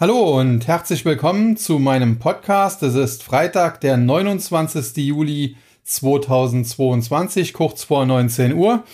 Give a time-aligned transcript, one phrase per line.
[0.00, 2.84] Hallo und herzlich willkommen zu meinem Podcast.
[2.84, 4.96] Es ist Freitag, der 29.
[4.98, 8.84] Juli 2022, kurz vor 19 Uhr.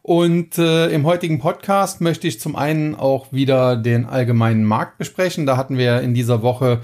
[0.00, 5.44] Und äh, im heutigen Podcast möchte ich zum einen auch wieder den allgemeinen Markt besprechen.
[5.44, 6.80] Da hatten wir in dieser Woche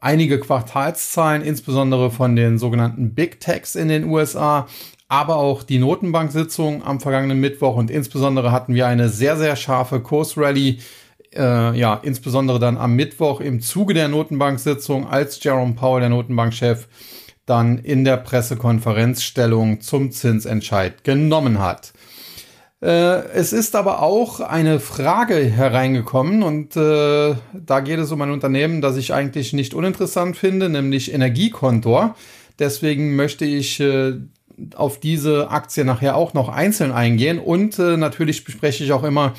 [0.00, 4.66] einige Quartalszahlen, insbesondere von den sogenannten Big Techs in den USA,
[5.06, 10.00] aber auch die Notenbank-Sitzung am vergangenen Mittwoch und insbesondere hatten wir eine sehr, sehr scharfe
[10.00, 10.80] Kursrally
[11.34, 16.88] äh, ja, insbesondere dann am Mittwoch im Zuge der Notenbank-Sitzung, als Jerome Powell, der Notenbankchef,
[17.46, 21.92] dann in der Pressekonferenz Stellung zum Zinsentscheid genommen hat.
[22.82, 28.30] Äh, es ist aber auch eine Frage hereingekommen und äh, da geht es um ein
[28.30, 32.16] Unternehmen, das ich eigentlich nicht uninteressant finde, nämlich Energiekontor.
[32.58, 34.14] Deswegen möchte ich äh,
[34.74, 39.34] auf diese Aktie nachher auch noch einzeln eingehen und äh, natürlich bespreche ich auch immer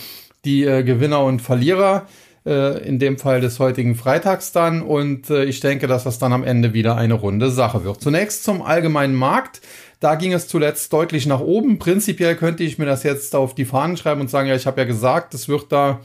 [0.46, 2.08] die äh, Gewinner und Verlierer,
[2.46, 4.82] äh, in dem Fall des heutigen Freitags dann.
[4.82, 8.02] Und äh, ich denke, dass das dann am Ende wieder eine runde Sache wird.
[8.02, 9.62] Zunächst zum allgemeinen Markt.
[10.00, 11.80] Da ging es zuletzt deutlich nach oben.
[11.80, 14.82] Prinzipiell könnte ich mir das jetzt auf die Fahnen schreiben und sagen, ja, ich habe
[14.82, 16.02] ja gesagt, es wird da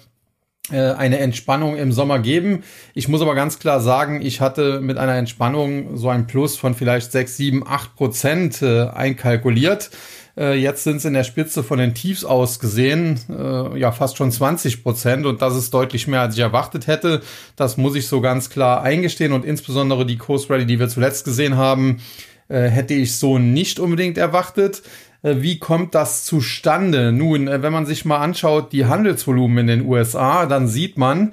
[0.71, 2.63] äh, eine Entspannung im Sommer geben.
[2.95, 6.75] Ich muss aber ganz klar sagen, ich hatte mit einer Entspannung so ein Plus von
[6.75, 9.91] vielleicht 6, 7, 8 Prozent äh, einkalkuliert.
[10.39, 14.17] Äh, jetzt sind es in der Spitze von den Tiefs aus gesehen, äh, ja, fast
[14.17, 15.27] schon 20 Prozent.
[15.27, 17.23] Und das ist deutlich mehr, als ich erwartet hätte.
[17.57, 19.33] Das muss ich so ganz klar eingestehen.
[19.33, 22.01] Und insbesondere die Coast Rally, die wir zuletzt gesehen haben,
[22.49, 24.83] äh, hätte ich so nicht unbedingt erwartet.
[25.23, 27.11] Äh, wie kommt das zustande?
[27.11, 31.33] Nun, äh, wenn man sich mal anschaut, die Handelsvolumen in den USA, dann sieht man,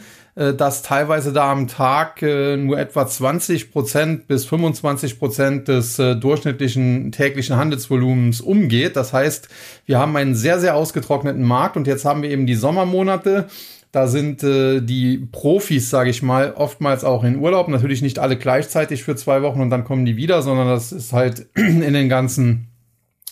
[0.53, 6.16] dass teilweise da am Tag äh, nur etwa 20 Prozent bis 25 Prozent des äh,
[6.16, 8.97] durchschnittlichen täglichen Handelsvolumens umgeht.
[8.97, 9.47] Das heißt,
[9.86, 13.47] wir haben einen sehr, sehr ausgetrockneten Markt und jetzt haben wir eben die Sommermonate.
[13.94, 17.69] Da sind äh, die Profis, sage ich mal, oftmals auch in Urlaub.
[17.69, 21.13] Natürlich nicht alle gleichzeitig für zwei Wochen und dann kommen die wieder, sondern das ist
[21.13, 22.67] halt in den ganzen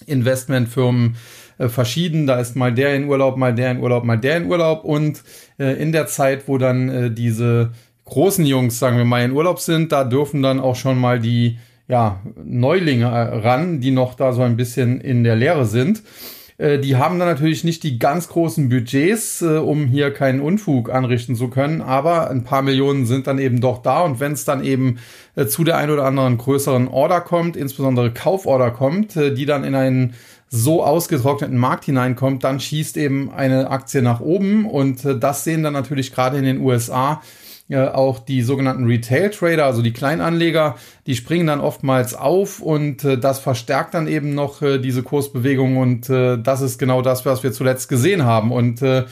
[0.05, 1.17] Investmentfirmen
[1.57, 2.27] äh, verschieden.
[2.27, 4.83] Da ist mal der in Urlaub, mal der in Urlaub, mal der in Urlaub.
[4.83, 5.23] Und
[5.59, 7.71] äh, in der Zeit, wo dann äh, diese
[8.05, 11.57] großen Jungs, sagen wir mal, in Urlaub sind, da dürfen dann auch schon mal die
[11.87, 13.07] ja, Neulinge
[13.43, 16.01] ran, die noch da so ein bisschen in der Lehre sind.
[16.59, 21.47] Die haben dann natürlich nicht die ganz großen Budgets, um hier keinen Unfug anrichten zu
[21.49, 24.99] können, aber ein paar Millionen sind dann eben doch da und wenn es dann eben
[25.47, 30.13] zu der ein oder anderen größeren Order kommt, insbesondere Kauforder kommt, die dann in einen
[30.55, 34.69] so ausgetrockneten Markt hineinkommt, dann schießt eben eine Aktie nach oben.
[34.69, 37.21] Und äh, das sehen dann natürlich gerade in den USA
[37.69, 40.75] äh, auch die sogenannten Retail Trader, also die Kleinanleger,
[41.07, 45.77] die springen dann oftmals auf und äh, das verstärkt dann eben noch äh, diese Kursbewegung.
[45.77, 48.51] Und äh, das ist genau das, was wir zuletzt gesehen haben.
[48.51, 49.05] Und äh,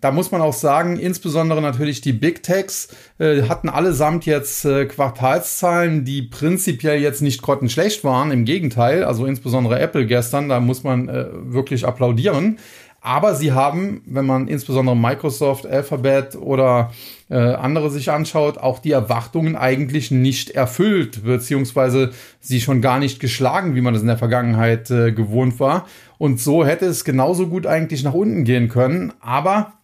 [0.00, 2.88] da muss man auch sagen, insbesondere natürlich die Big Techs
[3.18, 8.30] äh, hatten allesamt jetzt äh, Quartalszahlen, die prinzipiell jetzt nicht grottenschlecht waren.
[8.30, 12.58] Im Gegenteil, also insbesondere Apple gestern, da muss man äh, wirklich applaudieren.
[13.00, 16.92] Aber sie haben, wenn man insbesondere Microsoft, Alphabet oder
[17.30, 22.10] äh, andere sich anschaut, auch die Erwartungen eigentlich nicht erfüllt, beziehungsweise
[22.40, 25.86] sie schon gar nicht geschlagen, wie man das in der Vergangenheit äh, gewohnt war.
[26.18, 29.12] Und so hätte es genauso gut eigentlich nach unten gehen können.
[29.20, 29.74] Aber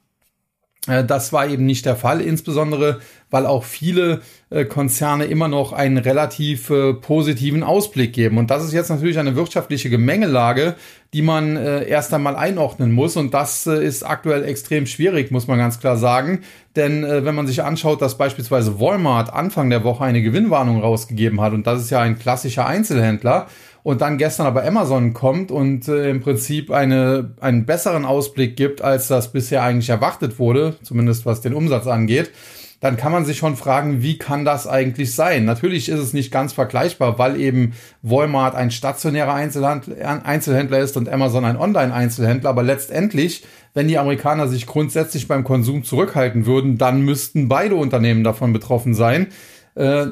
[0.86, 3.00] das war eben nicht der Fall, insbesondere
[3.30, 8.38] weil auch viele äh, Konzerne immer noch einen relativ äh, positiven Ausblick geben.
[8.38, 10.76] Und das ist jetzt natürlich eine wirtschaftliche Gemengelage,
[11.12, 13.16] die man erst einmal einordnen muss.
[13.16, 16.40] Und das ist aktuell extrem schwierig, muss man ganz klar sagen.
[16.74, 21.52] Denn wenn man sich anschaut, dass beispielsweise Walmart Anfang der Woche eine Gewinnwarnung rausgegeben hat,
[21.52, 23.46] und das ist ja ein klassischer Einzelhändler,
[23.84, 28.82] und dann gestern aber Amazon kommt und äh, im Prinzip eine, einen besseren Ausblick gibt,
[28.82, 32.32] als das bisher eigentlich erwartet wurde, zumindest was den Umsatz angeht,
[32.80, 35.44] dann kann man sich schon fragen, wie kann das eigentlich sein?
[35.44, 41.44] Natürlich ist es nicht ganz vergleichbar, weil eben Walmart ein stationärer Einzelhändler ist und Amazon
[41.44, 47.48] ein Online-Einzelhändler, aber letztendlich, wenn die Amerikaner sich grundsätzlich beim Konsum zurückhalten würden, dann müssten
[47.48, 49.28] beide Unternehmen davon betroffen sein.
[49.74, 50.06] Äh,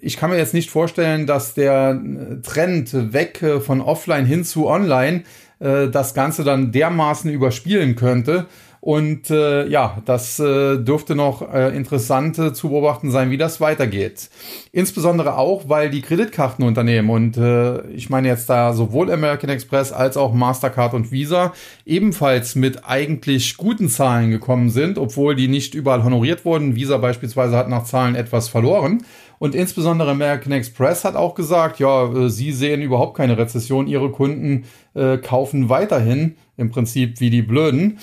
[0.00, 2.00] ich kann mir jetzt nicht vorstellen, dass der
[2.42, 5.24] Trend weg äh, von offline hin zu online
[5.60, 8.46] äh, das Ganze dann dermaßen überspielen könnte.
[8.80, 13.60] Und äh, ja, das äh, dürfte noch äh, interessant äh, zu beobachten sein, wie das
[13.60, 14.30] weitergeht.
[14.72, 20.16] Insbesondere auch, weil die Kreditkartenunternehmen und äh, ich meine jetzt da sowohl American Express als
[20.16, 21.52] auch Mastercard und Visa
[21.86, 26.76] ebenfalls mit eigentlich guten Zahlen gekommen sind, obwohl die nicht überall honoriert wurden.
[26.76, 29.02] Visa beispielsweise hat nach Zahlen etwas verloren.
[29.38, 34.10] Und insbesondere American Express hat auch gesagt, ja, äh, sie sehen überhaupt keine Rezession, ihre
[34.10, 34.64] Kunden
[34.94, 37.98] äh, kaufen weiterhin im Prinzip wie die Blöden.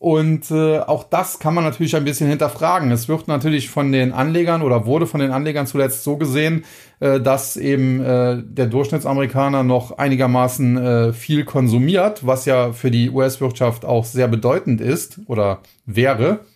[0.00, 2.90] Und äh, auch das kann man natürlich ein bisschen hinterfragen.
[2.90, 6.64] Es wird natürlich von den Anlegern oder wurde von den Anlegern zuletzt so gesehen,
[7.00, 13.10] äh, dass eben äh, der Durchschnittsamerikaner noch einigermaßen äh, viel konsumiert, was ja für die
[13.10, 16.46] US-Wirtschaft auch sehr bedeutend ist oder wäre.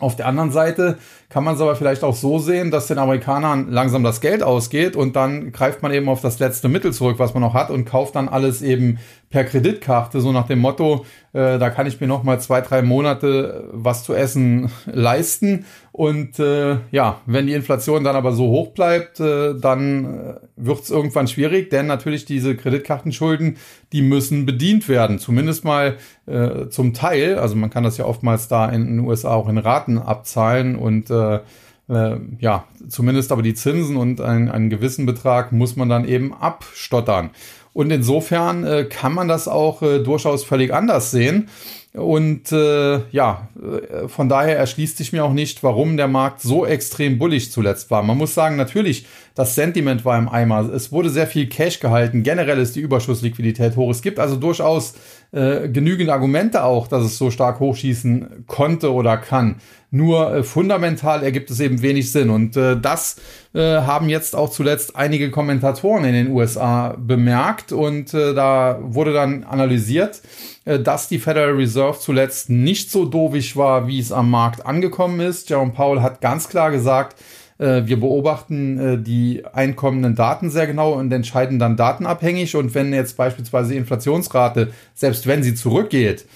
[0.00, 0.98] Auf der anderen Seite
[1.34, 4.94] kann man es aber vielleicht auch so sehen, dass den Amerikanern langsam das Geld ausgeht
[4.94, 7.86] und dann greift man eben auf das letzte Mittel zurück, was man noch hat und
[7.86, 9.00] kauft dann alles eben
[9.30, 12.82] per Kreditkarte, so nach dem Motto, äh, da kann ich mir noch mal zwei, drei
[12.82, 15.64] Monate was zu essen leisten.
[15.90, 20.82] Und äh, ja, wenn die Inflation dann aber so hoch bleibt, äh, dann äh, wird
[20.82, 23.56] es irgendwann schwierig, denn natürlich diese Kreditkartenschulden,
[23.92, 25.96] die müssen bedient werden, zumindest mal
[26.26, 27.36] äh, zum Teil.
[27.38, 31.10] Also man kann das ja oftmals da in den USA auch in Raten abzahlen und
[31.32, 31.40] äh,
[31.88, 36.32] äh, ja, zumindest aber die Zinsen und ein, einen gewissen Betrag muss man dann eben
[36.32, 37.30] abstottern.
[37.74, 41.48] Und insofern äh, kann man das auch äh, durchaus völlig anders sehen.
[41.92, 46.66] Und äh, ja, äh, von daher erschließt sich mir auch nicht, warum der Markt so
[46.66, 48.02] extrem bullig zuletzt war.
[48.02, 50.72] Man muss sagen, natürlich, das Sentiment war im Eimer.
[50.72, 52.22] Es wurde sehr viel Cash gehalten.
[52.22, 53.90] Generell ist die Überschussliquidität hoch.
[53.90, 54.94] Es gibt also durchaus
[55.34, 59.56] äh, genügend Argumente auch, dass es so stark hochschießen konnte oder kann.
[59.90, 62.30] Nur äh, fundamental ergibt es eben wenig Sinn.
[62.30, 63.16] Und äh, das
[63.52, 67.72] äh, haben jetzt auch zuletzt einige Kommentatoren in den USA bemerkt.
[67.72, 70.22] Und äh, da wurde dann analysiert,
[70.64, 75.50] dass die Federal Reserve zuletzt nicht so dovisch war, wie es am Markt angekommen ist.
[75.50, 77.16] Jerome Powell hat ganz klar gesagt,
[77.58, 82.56] wir beobachten äh, die einkommenden Daten sehr genau und entscheiden dann datenabhängig.
[82.56, 86.26] Und wenn jetzt beispielsweise die Inflationsrate, selbst wenn sie zurückgeht,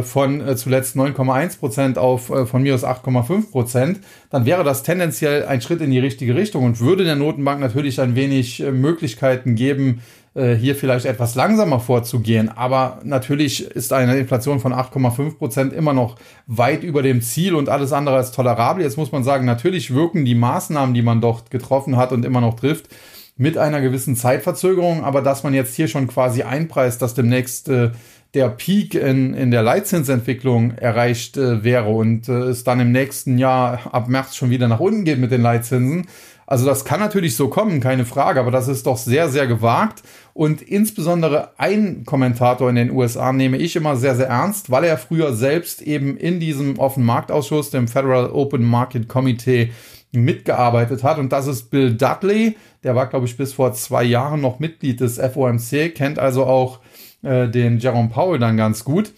[0.00, 4.00] von zuletzt 9,1 Prozent auf von mir aus 8,5 Prozent,
[4.30, 8.00] dann wäre das tendenziell ein Schritt in die richtige Richtung und würde der Notenbank natürlich
[8.00, 10.00] ein wenig Möglichkeiten geben,
[10.34, 12.48] äh, hier vielleicht etwas langsamer vorzugehen.
[12.48, 16.16] Aber natürlich ist eine Inflation von 8,5 Prozent immer noch
[16.46, 18.82] weit über dem Ziel und alles andere als tolerabel.
[18.82, 22.40] Jetzt muss man sagen, natürlich wirken die Maßnahmen, die man dort getroffen hat und immer
[22.40, 22.88] noch trifft,
[23.36, 25.04] mit einer gewissen Zeitverzögerung.
[25.04, 27.90] Aber dass man jetzt hier schon quasi einpreist, dass demnächst äh,
[28.34, 33.38] der Peak in, in der Leitzinsentwicklung erreicht äh, wäre und äh, es dann im nächsten
[33.38, 36.06] Jahr ab März schon wieder nach unten geht mit den Leitzinsen,
[36.46, 40.02] also das kann natürlich so kommen, keine Frage, aber das ist doch sehr, sehr gewagt.
[40.32, 44.98] Und insbesondere ein Kommentator in den USA nehme ich immer sehr, sehr ernst, weil er
[44.98, 49.72] früher selbst eben in diesem offenen Marktausschuss, dem Federal Open Market Committee,
[50.12, 51.18] mitgearbeitet hat.
[51.18, 52.56] Und das ist Bill Dudley.
[52.82, 56.80] Der war, glaube ich, bis vor zwei Jahren noch Mitglied des FOMC, kennt also auch
[57.22, 59.12] äh, den Jerome Powell dann ganz gut.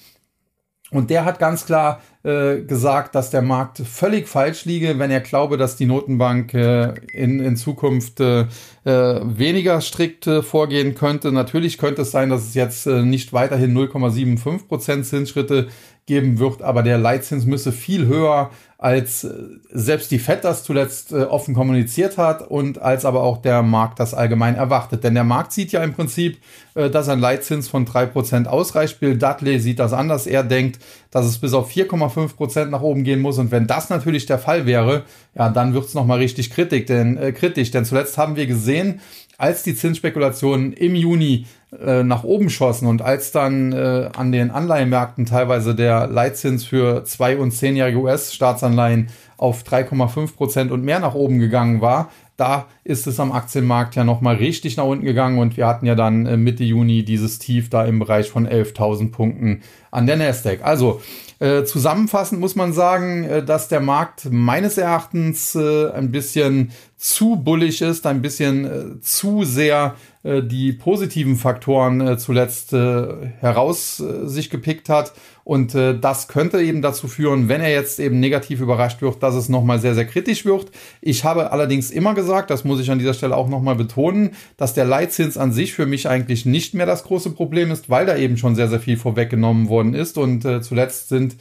[0.91, 5.21] Und der hat ganz klar äh, gesagt, dass der Markt völlig falsch liege, wenn er
[5.21, 8.47] glaube, dass die Notenbank äh, in, in Zukunft äh,
[8.85, 11.31] äh weniger strikt äh, vorgehen könnte.
[11.31, 15.69] Natürlich könnte es sein, dass es jetzt äh, nicht weiterhin 0,75 Prozent Zinsschritte
[16.07, 19.31] geben wird, aber der Leitzins müsse viel höher als äh,
[19.73, 23.99] selbst die FED das zuletzt äh, offen kommuniziert hat und als aber auch der Markt
[24.01, 25.03] das allgemein erwartet.
[25.03, 26.39] Denn der Markt sieht ja im Prinzip,
[26.75, 29.01] äh, dass ein Leitzins von drei Prozent ausreicht.
[29.01, 30.27] Bill Dudley sieht das anders.
[30.27, 30.79] Er denkt,
[31.11, 33.39] dass es bis auf 4,5 Prozent nach oben gehen muss.
[33.39, 36.85] Und wenn das natürlich der Fall wäre, ja, dann wird's es nochmal richtig kritisch.
[36.85, 37.71] Denn, äh, kritisch.
[37.71, 39.01] Denn zuletzt haben wir gesehen,
[39.39, 41.47] als die Zinsspekulationen im Juni
[41.85, 47.05] äh, nach oben schossen und als dann äh, an den Anleihenmärkten teilweise der Leitzins für
[47.05, 53.07] zwei und zehnjährige US-Staatsanleihen auf 3,5 Prozent und mehr nach oben gegangen war, da ist
[53.07, 56.37] es am Aktienmarkt ja nochmal richtig nach unten gegangen und wir hatten ja dann äh,
[56.37, 60.63] Mitte Juni dieses Tief da im Bereich von 11.000 Punkten an der Nasdaq.
[60.63, 61.01] Also
[61.39, 67.37] äh, zusammenfassend muss man sagen, äh, dass der Markt meines Erachtens äh, ein bisschen zu
[67.37, 74.51] bullig ist, ein bisschen äh, zu sehr äh, die positiven Faktoren äh, zuletzt heraus sich
[74.51, 75.13] gepickt hat.
[75.45, 79.49] Und das könnte eben dazu führen, wenn er jetzt eben negativ überrascht wird, dass es
[79.49, 80.73] nochmal sehr, sehr kritisch wird.
[81.01, 84.75] Ich habe allerdings immer gesagt, das muss ich an dieser Stelle auch nochmal betonen, dass
[84.75, 88.17] der Leitzins an sich für mich eigentlich nicht mehr das große Problem ist, weil da
[88.17, 90.19] eben schon sehr, sehr viel vorweggenommen worden ist.
[90.19, 91.37] Und zuletzt sind äh,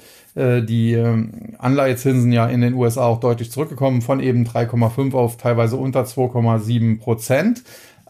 [0.62, 1.28] die äh,
[1.58, 7.00] Anleihezinsen ja in den USA auch deutlich zurückgekommen, von eben 3,5 auf teilweise unter 2,7
[7.00, 7.64] Prozent.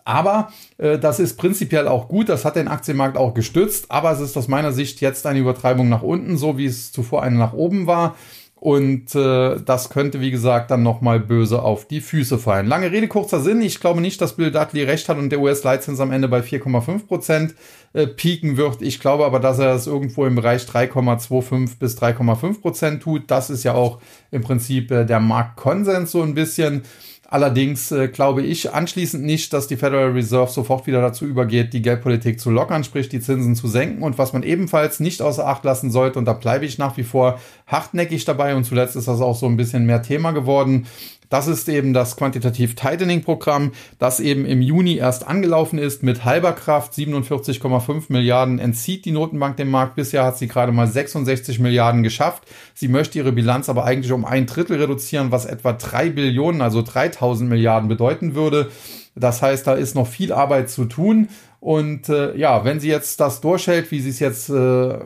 [0.06, 4.20] Aber äh, das ist prinzipiell auch gut, das hat den Aktienmarkt auch gestützt, aber es
[4.20, 7.54] ist aus meiner Sicht jetzt eine Übertreibung nach unten, so wie es zuvor eine nach
[7.54, 8.16] oben war.
[8.66, 12.66] Und äh, das könnte, wie gesagt, dann nochmal böse auf die Füße fallen.
[12.66, 13.62] Lange Rede, kurzer Sinn.
[13.62, 17.06] Ich glaube nicht, dass Bill Dudley recht hat und der US-Leitzins am Ende bei 4,5
[17.06, 17.54] Prozent
[17.94, 18.82] äh, pieken wird.
[18.82, 23.30] Ich glaube aber, dass er das irgendwo im Bereich 3,25 bis 3,5 Prozent tut.
[23.30, 26.82] Das ist ja auch im Prinzip äh, der Marktkonsens so ein bisschen.
[27.28, 31.82] Allerdings äh, glaube ich anschließend nicht, dass die Federal Reserve sofort wieder dazu übergeht, die
[31.82, 34.04] Geldpolitik zu lockern, sprich die Zinsen zu senken.
[34.04, 37.04] Und was man ebenfalls nicht außer Acht lassen sollte, und da bleibe ich nach wie
[37.04, 40.86] vor hartnäckig dabei, und zuletzt ist das auch so ein bisschen mehr Thema geworden,
[41.30, 46.26] das ist eben das Quantitativ Tightening Programm, das eben im Juni erst angelaufen ist mit
[46.26, 46.94] halber Kraft.
[46.94, 49.96] 47,5 Milliarden entzieht die Notenbank dem Markt.
[49.96, 52.44] Bisher hat sie gerade mal 66 Milliarden geschafft.
[52.74, 56.82] Sie möchte ihre Bilanz aber eigentlich um ein Drittel reduzieren, was etwa drei Billionen, also
[56.82, 58.70] 3000 Milliarden bedeuten würde.
[59.16, 61.30] Das heißt, da ist noch viel Arbeit zu tun.
[61.62, 65.00] Und äh, ja, wenn sie jetzt das durchhält, wie sie es jetzt äh,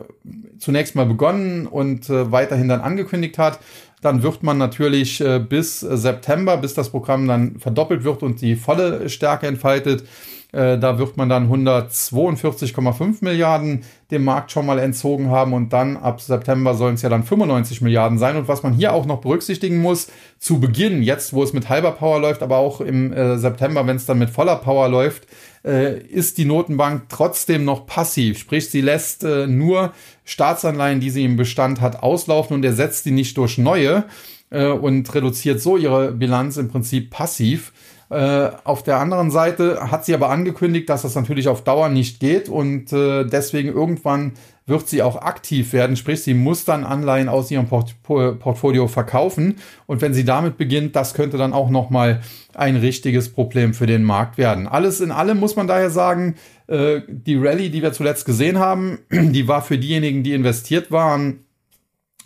[0.58, 3.60] zunächst mal begonnen und äh, weiterhin dann angekündigt hat,
[4.00, 8.56] dann wird man natürlich äh, bis September, bis das Programm dann verdoppelt wird und die
[8.56, 10.04] volle Stärke entfaltet,
[10.52, 15.96] äh, da wird man dann 142,5 Milliarden dem Markt schon mal entzogen haben und dann
[15.96, 18.36] ab September sollen es ja dann 95 Milliarden sein.
[18.36, 21.92] Und was man hier auch noch berücksichtigen muss, zu Beginn, jetzt wo es mit halber
[21.92, 25.26] Power läuft, aber auch im äh, September, wenn es dann mit voller Power läuft, äh,
[25.62, 28.38] ist die Notenbank trotzdem noch passiv.
[28.38, 29.92] Sprich, sie lässt äh, nur
[30.24, 34.04] Staatsanleihen, die sie im Bestand hat, auslaufen und ersetzt die nicht durch neue
[34.50, 37.72] äh, und reduziert so ihre Bilanz im Prinzip passiv.
[38.10, 42.18] Äh, auf der anderen Seite hat sie aber angekündigt, dass das natürlich auf Dauer nicht
[42.18, 44.32] geht und äh, deswegen irgendwann
[44.66, 49.56] wird sie auch aktiv werden, sprich sie muss dann Anleihen aus ihrem Port Portfolio verkaufen
[49.86, 52.20] und wenn sie damit beginnt, das könnte dann auch noch mal
[52.54, 54.66] ein richtiges Problem für den Markt werden.
[54.66, 56.34] Alles in allem muss man daher sagen,
[56.66, 61.44] äh, die Rallye, die wir zuletzt gesehen haben, die war für diejenigen, die investiert waren,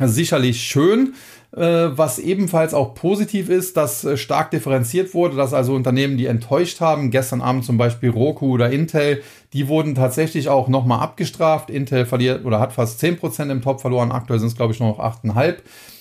[0.00, 1.14] sicherlich schön.
[1.56, 6.26] Äh, was ebenfalls auch positiv ist, dass äh, stark differenziert wurde, dass also Unternehmen, die
[6.26, 11.70] enttäuscht haben, gestern Abend zum Beispiel Roku oder Intel, die wurden tatsächlich auch nochmal abgestraft.
[11.70, 14.98] Intel verliert oder hat fast 10% im Top verloren, aktuell sind es glaube ich noch
[14.98, 15.58] 8,5%.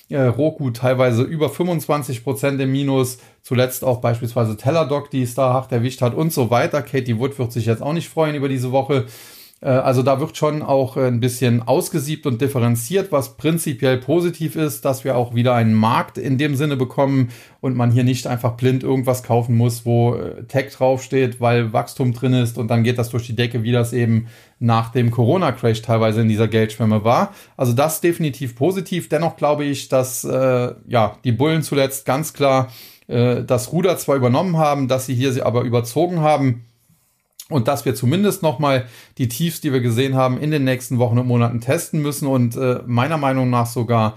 [0.10, 5.72] Äh, Roku teilweise über 25% im Minus, zuletzt auch beispielsweise Teladoc, die es da hart
[5.72, 6.81] erwischt hat und so weiter.
[6.81, 9.05] Katie Wood wird sich jetzt auch nicht freuen über diese Woche.
[9.63, 14.55] Äh, also da wird schon auch äh, ein bisschen ausgesiebt und differenziert, was prinzipiell positiv
[14.55, 17.29] ist, dass wir auch wieder einen Markt in dem Sinne bekommen
[17.62, 22.13] und man hier nicht einfach blind irgendwas kaufen muss, wo äh, Tech draufsteht, weil Wachstum
[22.13, 24.27] drin ist und dann geht das durch die Decke, wie das eben
[24.60, 27.34] nach dem Corona-Crash teilweise in dieser Geldschwemme war.
[27.58, 29.10] Also das definitiv positiv.
[29.10, 32.72] Dennoch glaube ich, dass äh, ja die Bullen zuletzt ganz klar
[33.08, 36.65] äh, das Ruder zwar übernommen haben, dass sie hier sie aber überzogen haben
[37.50, 38.85] und dass wir zumindest nochmal
[39.17, 42.55] die Tiefs, die wir gesehen haben, in den nächsten Wochen und Monaten testen müssen und
[42.55, 44.15] äh, meiner Meinung nach sogar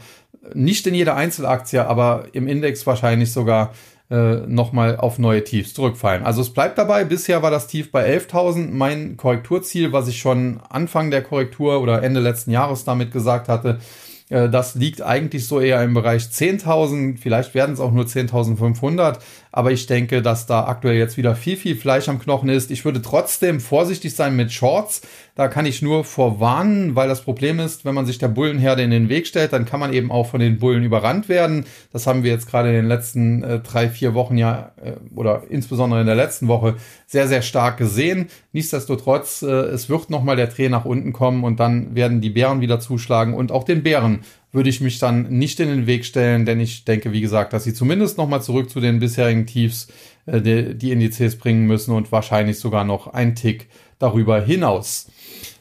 [0.55, 3.73] nicht in jeder Einzelaktie, aber im Index wahrscheinlich sogar
[4.11, 6.25] äh, nochmal auf neue Tiefs zurückfallen.
[6.25, 8.71] Also es bleibt dabei, bisher war das Tief bei 11.000.
[8.71, 13.81] Mein Korrekturziel, was ich schon Anfang der Korrektur oder Ende letzten Jahres damit gesagt hatte,
[13.81, 19.19] äh, das liegt eigentlich so eher im Bereich 10.000, vielleicht werden es auch nur 10.500,
[19.57, 22.71] aber ich denke, dass da aktuell jetzt wieder viel, viel Fleisch am Knochen ist.
[22.71, 25.01] Ich würde trotzdem vorsichtig sein mit Shorts.
[25.35, 28.91] Da kann ich nur vorwarnen, weil das Problem ist, wenn man sich der Bullenherde in
[28.91, 31.65] den Weg stellt, dann kann man eben auch von den Bullen überrannt werden.
[31.91, 35.45] Das haben wir jetzt gerade in den letzten äh, drei, vier Wochen ja, äh, oder
[35.49, 38.29] insbesondere in der letzten Woche sehr, sehr stark gesehen.
[38.53, 42.61] Nichtsdestotrotz, äh, es wird nochmal der Dreh nach unten kommen und dann werden die Bären
[42.61, 44.16] wieder zuschlagen und auch den Bären
[44.53, 47.65] würde ich mich dann nicht in den Weg stellen, denn ich denke, wie gesagt, dass
[47.65, 49.89] sie zumindest nochmal zurück zu den bisherigen Tiefs
[50.27, 53.69] äh, die, die Indizes bringen müssen und wahrscheinlich sogar noch ein Tick
[53.99, 55.07] darüber hinaus.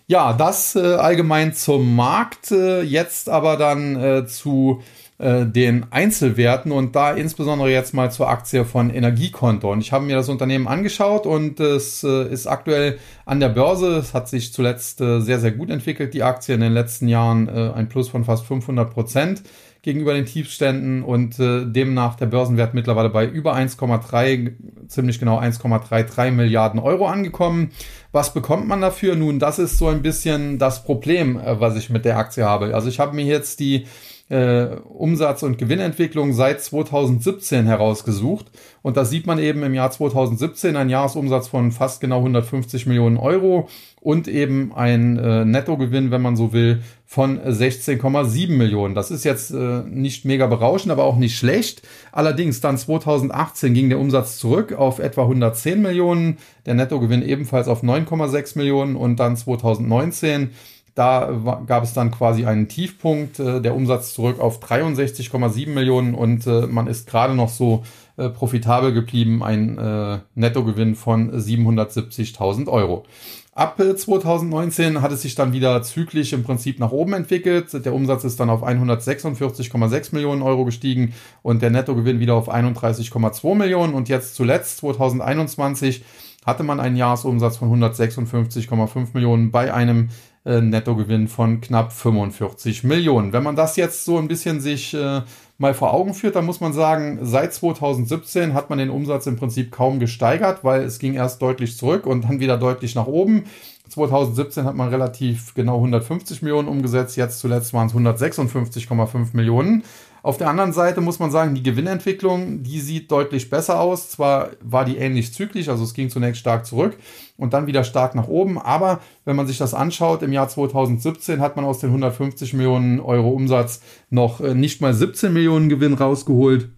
[0.07, 2.51] Ja, das äh, allgemein zum Markt.
[2.51, 4.83] Äh, jetzt aber dann äh, zu
[5.17, 9.71] äh, den Einzelwerten und da insbesondere jetzt mal zur Aktie von Energiekonto.
[9.71, 13.95] Und ich habe mir das Unternehmen angeschaut und es äh, ist aktuell an der Börse.
[13.95, 17.47] Es hat sich zuletzt äh, sehr, sehr gut entwickelt, die Aktie in den letzten Jahren
[17.47, 19.43] ein Plus von fast 500 Prozent
[19.81, 24.53] gegenüber den Tiefständen und demnach der Börsenwert mittlerweile bei über 1,3,
[24.87, 27.71] ziemlich genau 1,33 Milliarden Euro angekommen.
[28.11, 29.15] Was bekommt man dafür?
[29.15, 32.73] Nun, das ist so ein bisschen das Problem, was ich mit der Aktie habe.
[32.73, 33.85] Also ich habe mir jetzt die
[34.29, 38.47] äh, Umsatz- und Gewinnentwicklung seit 2017 herausgesucht.
[38.81, 43.17] Und da sieht man eben im Jahr 2017 einen Jahresumsatz von fast genau 150 Millionen
[43.17, 43.69] Euro
[44.01, 48.95] und eben ein äh, Nettogewinn, wenn man so will, von 16,7 Millionen.
[48.95, 51.81] Das ist jetzt äh, nicht mega berauschend, aber auch nicht schlecht.
[52.11, 57.83] Allerdings dann 2018 ging der Umsatz zurück auf etwa 110 Millionen, der Nettogewinn ebenfalls auf
[57.83, 60.51] 9,6 Millionen und dann 2019
[60.95, 66.47] da gab es dann quasi einen Tiefpunkt, äh, der Umsatz zurück auf 63,7 Millionen und
[66.47, 67.83] äh, man ist gerade noch so
[68.15, 73.03] äh, profitabel geblieben, ein Nettogewinn von 770.000 Euro.
[73.51, 77.85] Ab 2019 hat es sich dann wieder zyklisch im Prinzip nach oben entwickelt.
[77.85, 83.55] Der Umsatz ist dann auf 146,6 Millionen Euro gestiegen und der Nettogewinn wieder auf 31,2
[83.55, 83.93] Millionen.
[83.93, 86.03] Und jetzt zuletzt 2021
[86.45, 90.09] hatte man einen Jahresumsatz von 156,5 Millionen bei einem
[90.45, 93.33] äh, Nettogewinn von knapp 45 Millionen.
[93.33, 95.21] Wenn man das jetzt so ein bisschen sich äh,
[95.57, 99.37] mal vor Augen führt, dann muss man sagen, seit 2017 hat man den Umsatz im
[99.37, 103.45] Prinzip kaum gesteigert, weil es ging erst deutlich zurück und dann wieder deutlich nach oben.
[103.89, 109.83] 2017 hat man relativ genau 150 Millionen umgesetzt, jetzt zuletzt waren es 156,5 Millionen.
[110.23, 114.09] Auf der anderen Seite muss man sagen, die Gewinnentwicklung, die sieht deutlich besser aus.
[114.09, 116.97] Zwar war die ähnlich zyklisch, also es ging zunächst stark zurück
[117.37, 121.41] und dann wieder stark nach oben, aber wenn man sich das anschaut, im Jahr 2017
[121.41, 125.93] hat man aus den 150 Millionen Euro Umsatz noch äh, nicht mal 17 Millionen Gewinn
[125.93, 126.69] rausgeholt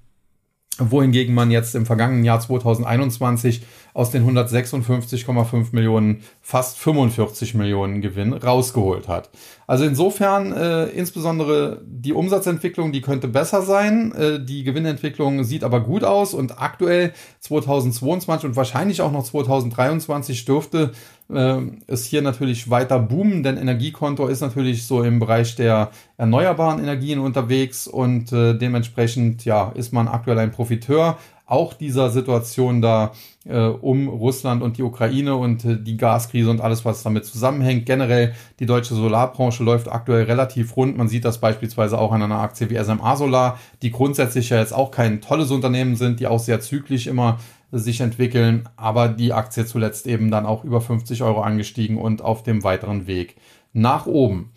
[0.79, 3.65] wohingegen man jetzt im vergangenen Jahr 2021
[3.97, 9.31] aus den 156,5 Millionen fast 45 Millionen Gewinn rausgeholt hat.
[9.65, 14.11] Also insofern äh, insbesondere die Umsatzentwicklung, die könnte besser sein.
[14.11, 20.45] Äh, die Gewinnentwicklung sieht aber gut aus und aktuell 2022 und wahrscheinlich auch noch 2023
[20.45, 20.91] dürfte
[21.33, 26.79] äh, es hier natürlich weiter boomen, denn Energiekonto ist natürlich so im Bereich der erneuerbaren
[26.79, 33.13] Energien unterwegs und äh, dementsprechend ja ist man aktuell ein Profiteur auch dieser Situation da
[33.53, 37.85] um Russland und die Ukraine und äh, die Gaskrise und alles, was damit zusammenhängt.
[37.85, 40.97] Generell die deutsche Solarbranche läuft aktuell relativ rund.
[40.97, 44.73] Man sieht das beispielsweise auch an einer Aktie wie SMA Solar, die grundsätzlich ja jetzt
[44.73, 47.39] auch kein tolles Unternehmen sind, die auch sehr zyklisch immer
[47.71, 52.43] sich entwickeln, aber die Aktie zuletzt eben dann auch über 50 Euro angestiegen und auf
[52.43, 53.35] dem weiteren Weg
[53.73, 54.51] nach oben.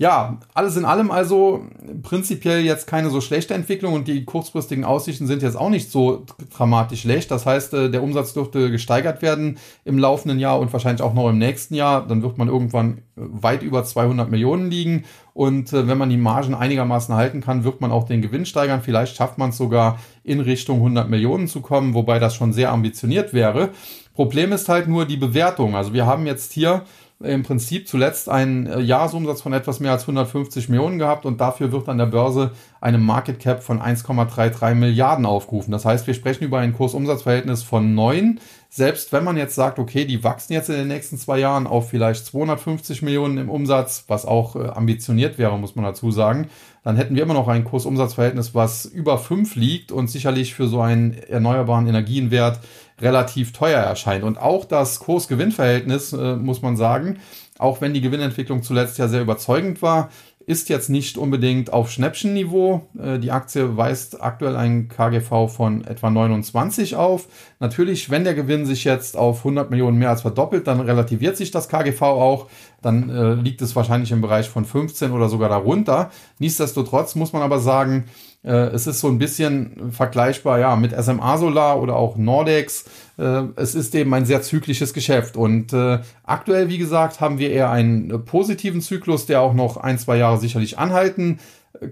[0.00, 1.66] Ja, alles in allem also
[2.02, 6.24] prinzipiell jetzt keine so schlechte Entwicklung und die kurzfristigen Aussichten sind jetzt auch nicht so
[6.56, 7.30] dramatisch schlecht.
[7.30, 11.28] Das heißt, äh, der Umsatz dürfte gesteigert werden im laufenden Jahr und wahrscheinlich auch noch
[11.28, 12.06] im nächsten Jahr.
[12.06, 15.04] Dann wird man irgendwann weit über 200 Millionen liegen.
[15.34, 18.80] Und äh, wenn man die Margen einigermaßen halten kann, wird man auch den Gewinn steigern.
[18.80, 22.72] Vielleicht schafft man es sogar in Richtung 100 Millionen zu kommen, wobei das schon sehr
[22.72, 23.68] ambitioniert wäre.
[24.14, 25.76] Problem ist halt nur die Bewertung.
[25.76, 26.84] Also wir haben jetzt hier
[27.22, 31.70] im Prinzip zuletzt einen äh, Jahresumsatz von etwas mehr als 150 Millionen gehabt und dafür
[31.70, 35.70] wird an der Börse eine Market Cap von 1,33 Milliarden aufgerufen.
[35.70, 38.40] Das heißt, wir sprechen über ein Kursumsatzverhältnis von 9.
[38.72, 41.90] Selbst wenn man jetzt sagt, okay, die wachsen jetzt in den nächsten zwei Jahren auf
[41.90, 46.48] vielleicht 250 Millionen im Umsatz, was auch äh, ambitioniert wäre, muss man dazu sagen,
[46.84, 50.80] dann hätten wir immer noch ein Kursumsatzverhältnis, was über 5 liegt und sicherlich für so
[50.80, 52.60] einen erneuerbaren Energienwert
[53.00, 54.22] relativ teuer erscheint.
[54.22, 57.18] Und auch das Kurs-Gewinn-Verhältnis, äh, muss man sagen,
[57.58, 60.10] auch wenn die Gewinnentwicklung zuletzt ja sehr überzeugend war,
[60.50, 62.82] ist jetzt nicht unbedingt auf Schnäppchenniveau.
[63.00, 67.28] Äh, die Aktie weist aktuell ein KGV von etwa 29 auf.
[67.60, 71.52] Natürlich, wenn der Gewinn sich jetzt auf 100 Millionen mehr als verdoppelt, dann relativiert sich
[71.52, 72.48] das KGV auch.
[72.82, 76.10] Dann äh, liegt es wahrscheinlich im Bereich von 15 oder sogar darunter.
[76.40, 78.06] Nichtsdestotrotz muss man aber sagen,
[78.42, 82.86] äh, es ist so ein bisschen vergleichbar ja, mit SMA Solar oder auch Nordex.
[83.20, 85.36] Äh, es ist eben ein sehr zyklisches Geschäft.
[85.36, 89.98] Und äh, aktuell, wie gesagt, haben wir eher einen positiven Zyklus, der auch noch ein,
[89.98, 91.38] zwei Jahre sicherlich anhalten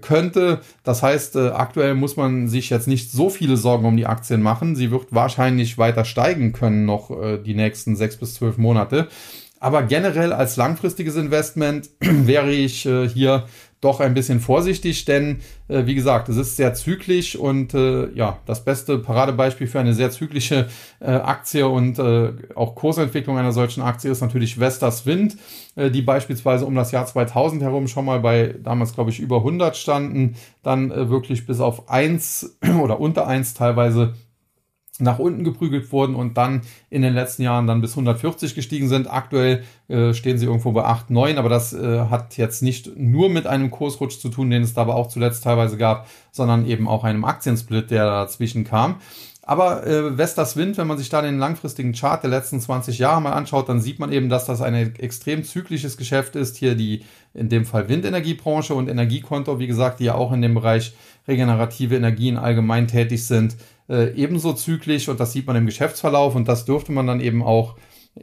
[0.01, 0.59] könnte.
[0.83, 4.75] Das heißt, aktuell muss man sich jetzt nicht so viele Sorgen um die Aktien machen.
[4.75, 7.09] Sie wird wahrscheinlich weiter steigen können noch
[7.45, 9.07] die nächsten sechs bis zwölf Monate.
[9.61, 13.45] Aber generell als langfristiges Investment wäre ich hier
[13.81, 15.39] doch ein bisschen vorsichtig, denn
[15.69, 19.93] äh, wie gesagt, es ist sehr zyklisch und äh, ja, das beste Paradebeispiel für eine
[19.93, 20.67] sehr zyklische
[20.99, 25.37] äh, Aktie und äh, auch Kursentwicklung einer solchen Aktie ist natürlich Vestas Wind,
[25.75, 29.37] äh, die beispielsweise um das Jahr 2000 herum schon mal bei damals glaube ich über
[29.37, 34.13] 100 standen, dann äh, wirklich bis auf eins oder unter eins teilweise
[34.99, 39.11] nach unten geprügelt wurden und dann in den letzten Jahren dann bis 140 gestiegen sind.
[39.11, 43.29] Aktuell äh, stehen sie irgendwo bei 8, 9, aber das äh, hat jetzt nicht nur
[43.29, 46.87] mit einem Kursrutsch zu tun, den es da aber auch zuletzt teilweise gab, sondern eben
[46.87, 48.97] auch einem Aktiensplit, der dazwischen kam.
[49.49, 53.19] Aber äh, Vestas Wind, wenn man sich da den langfristigen Chart der letzten 20 Jahre
[53.19, 56.57] mal anschaut, dann sieht man eben, dass das ein extrem zyklisches Geschäft ist.
[56.57, 60.53] Hier die in dem Fall Windenergiebranche und Energiekonto, wie gesagt, die ja auch in dem
[60.53, 60.93] Bereich
[61.27, 63.55] regenerative Energien allgemein tätig sind
[63.89, 67.43] äh, ebenso zyklisch und das sieht man im Geschäftsverlauf und das dürfte man dann eben
[67.43, 67.75] auch,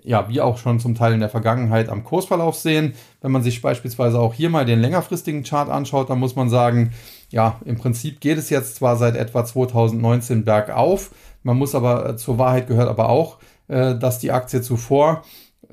[0.02, 2.94] ja, wie auch schon zum Teil in der Vergangenheit am Kursverlauf sehen.
[3.20, 6.92] Wenn man sich beispielsweise auch hier mal den längerfristigen Chart anschaut, dann muss man sagen,
[7.30, 11.10] ja, im Prinzip geht es jetzt zwar seit etwa 2019 bergauf,
[11.42, 15.22] man muss aber, äh, zur Wahrheit gehört aber auch, äh, dass die Aktie zuvor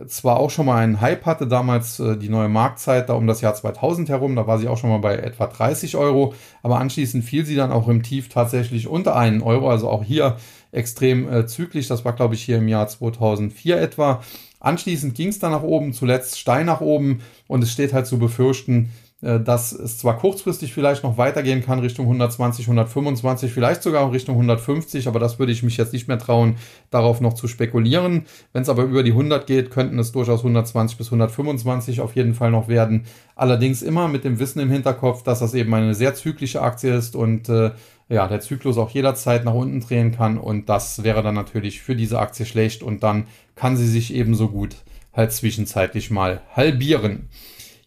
[0.08, 3.42] zwar auch schon mal einen Hype hatte, damals äh, die neue Marktzeit da um das
[3.42, 7.24] Jahr 2000 herum, da war sie auch schon mal bei etwa 30 Euro, aber anschließend
[7.24, 10.38] fiel sie dann auch im Tief tatsächlich unter einen Euro, also auch hier
[10.72, 14.22] extrem äh, zyklisch, das war glaube ich hier im Jahr 2004 etwa.
[14.60, 18.18] Anschließend ging es dann nach oben, zuletzt steil nach oben und es steht halt zu
[18.18, 18.92] befürchten,
[19.40, 25.08] dass es zwar kurzfristig vielleicht noch weitergehen kann Richtung 120, 125, vielleicht sogar Richtung 150,
[25.08, 26.58] aber das würde ich mich jetzt nicht mehr trauen,
[26.92, 28.26] darauf noch zu spekulieren.
[28.52, 32.34] Wenn es aber über die 100 geht, könnten es durchaus 120 bis 125 auf jeden
[32.34, 33.06] Fall noch werden.
[33.36, 37.16] Allerdings immer mit dem Wissen im Hinterkopf, dass das eben eine sehr zyklische Aktie ist
[37.16, 37.72] und äh,
[38.10, 41.96] ja, der Zyklus auch jederzeit nach unten drehen kann und das wäre dann natürlich für
[41.96, 44.76] diese Aktie schlecht und dann kann sie sich ebenso gut
[45.14, 47.30] halt zwischenzeitlich mal halbieren.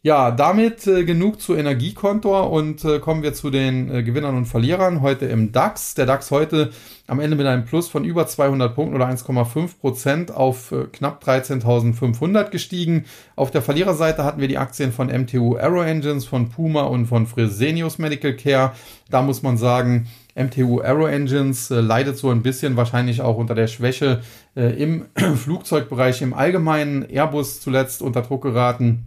[0.02, 4.46] Ja, damit äh, genug zu Energiekontor und äh, kommen wir zu den äh, Gewinnern und
[4.46, 5.94] Verlierern heute im DAX.
[5.94, 6.70] Der DAX heute
[7.08, 11.24] am Ende mit einem Plus von über 200 Punkten oder 1,5 Prozent auf äh, knapp
[11.24, 13.06] 13.500 gestiegen.
[13.34, 17.26] Auf der Verliererseite hatten wir die Aktien von MTU Aero Engines, von Puma und von
[17.26, 18.72] Fresenius Medical Care.
[19.10, 20.06] Da muss man sagen,
[20.36, 24.20] MTU Aero Engines äh, leidet so ein bisschen wahrscheinlich auch unter der Schwäche
[24.54, 25.06] äh, im
[25.36, 27.08] Flugzeugbereich im Allgemeinen.
[27.08, 29.06] Airbus zuletzt unter Druck geraten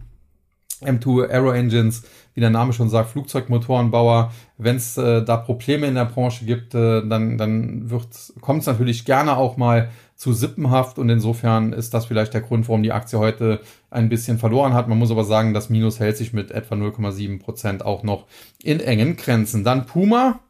[0.82, 2.02] M2 Aero Engines,
[2.34, 4.32] wie der Name schon sagt, Flugzeugmotorenbauer.
[4.58, 7.90] Wenn es äh, da Probleme in der Branche gibt, äh, dann, dann
[8.40, 9.90] kommt es natürlich gerne auch mal
[10.20, 14.38] zu Sippenhaft und insofern ist das vielleicht der Grund, warum die Aktie heute ein bisschen
[14.38, 14.86] verloren hat.
[14.86, 18.26] Man muss aber sagen, das Minus hält sich mit etwa 0,7 Prozent auch noch
[18.62, 19.64] in engen Grenzen.
[19.64, 20.40] Dann Puma,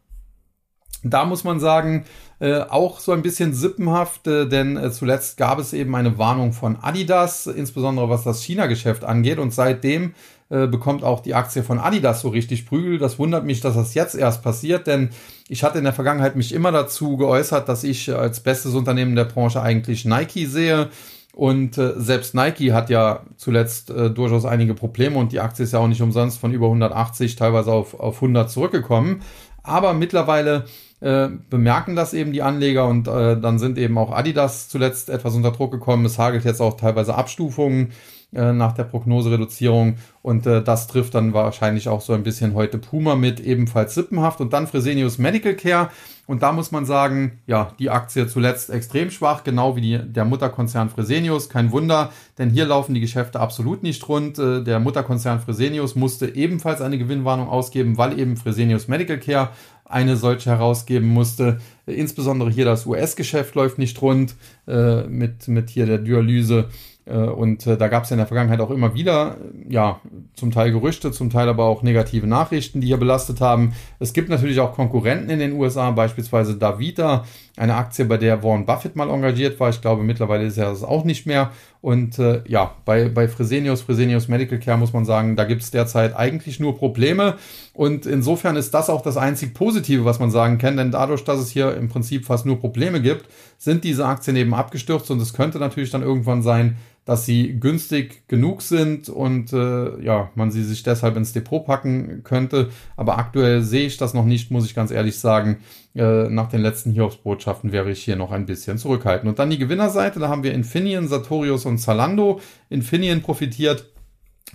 [1.05, 2.05] da muss man sagen,
[2.41, 6.53] äh, auch so ein bisschen sippenhaft, äh, denn äh, zuletzt gab es eben eine Warnung
[6.55, 9.39] von Adidas, insbesondere was das China-Geschäft angeht.
[9.39, 10.15] Und seitdem
[10.49, 12.99] äh, bekommt auch die Aktie von Adidas so richtig Prügel.
[12.99, 15.11] Das wundert mich, dass das jetzt erst passiert, denn
[15.49, 19.27] ich hatte in der Vergangenheit mich immer dazu geäußert, dass ich als bestes Unternehmen der
[19.27, 20.89] Branche eigentlich Nike sehe.
[21.35, 25.73] Und äh, selbst Nike hat ja zuletzt äh, durchaus einige Probleme und die Aktie ist
[25.73, 29.23] ja auch nicht umsonst von über 180 teilweise auf, auf 100 zurückgekommen.
[29.63, 30.65] Aber mittlerweile
[31.01, 35.35] äh, bemerken das eben die Anleger und äh, dann sind eben auch Adidas zuletzt etwas
[35.35, 36.05] unter Druck gekommen.
[36.05, 37.93] Es hagelt jetzt auch teilweise Abstufungen
[38.33, 42.79] äh, nach der Prognosereduzierung und äh, das trifft dann wahrscheinlich auch so ein bisschen heute
[42.79, 45.89] Puma mit, ebenfalls sippenhaft und dann Fresenius Medical Care
[46.29, 50.25] und da muss man sagen, ja, die Aktie zuletzt extrem schwach, genau wie die, der
[50.25, 54.39] Mutterkonzern Fresenius, kein Wunder, denn hier laufen die Geschäfte absolut nicht rund.
[54.39, 59.49] Der Mutterkonzern Fresenius musste ebenfalls eine Gewinnwarnung ausgeben, weil eben Fresenius Medical Care
[59.91, 61.61] eine solche herausgeben musste.
[61.87, 66.69] Insbesondere hier das US-Geschäft läuft nicht rund äh, mit, mit hier der Dialyse
[67.11, 69.37] äh, und äh, da gab es ja in der Vergangenheit auch immer wieder,
[69.69, 70.01] ja,
[70.35, 73.73] zum Teil Gerüchte, zum Teil aber auch negative Nachrichten, die hier belastet haben.
[74.03, 78.65] Es gibt natürlich auch Konkurrenten in den USA, beispielsweise Davita, eine Aktie, bei der Warren
[78.65, 79.69] Buffett mal engagiert war.
[79.69, 81.51] Ich glaube, mittlerweile ist er das auch nicht mehr.
[81.83, 85.71] Und äh, ja, bei, bei Fresenius, Fresenius Medical Care muss man sagen, da gibt es
[85.71, 87.37] derzeit eigentlich nur Probleme.
[87.75, 90.79] Und insofern ist das auch das einzig Positive, was man sagen kann.
[90.79, 93.27] Denn dadurch, dass es hier im Prinzip fast nur Probleme gibt,
[93.59, 95.11] sind diese Aktien eben abgestürzt.
[95.11, 100.31] Und es könnte natürlich dann irgendwann sein, dass sie günstig genug sind und äh, ja,
[100.35, 102.71] man sie sich deshalb ins Depot packen könnte.
[102.97, 105.59] Aber aktuell sehe ich das noch nicht, muss ich ganz ehrlich sagen.
[105.95, 109.29] Äh, nach den letzten Hiobsbotschaften wäre ich hier noch ein bisschen zurückhaltend.
[109.29, 112.41] Und dann die Gewinnerseite, da haben wir Infineon, Sartorius und Zalando.
[112.69, 113.87] Infineon profitiert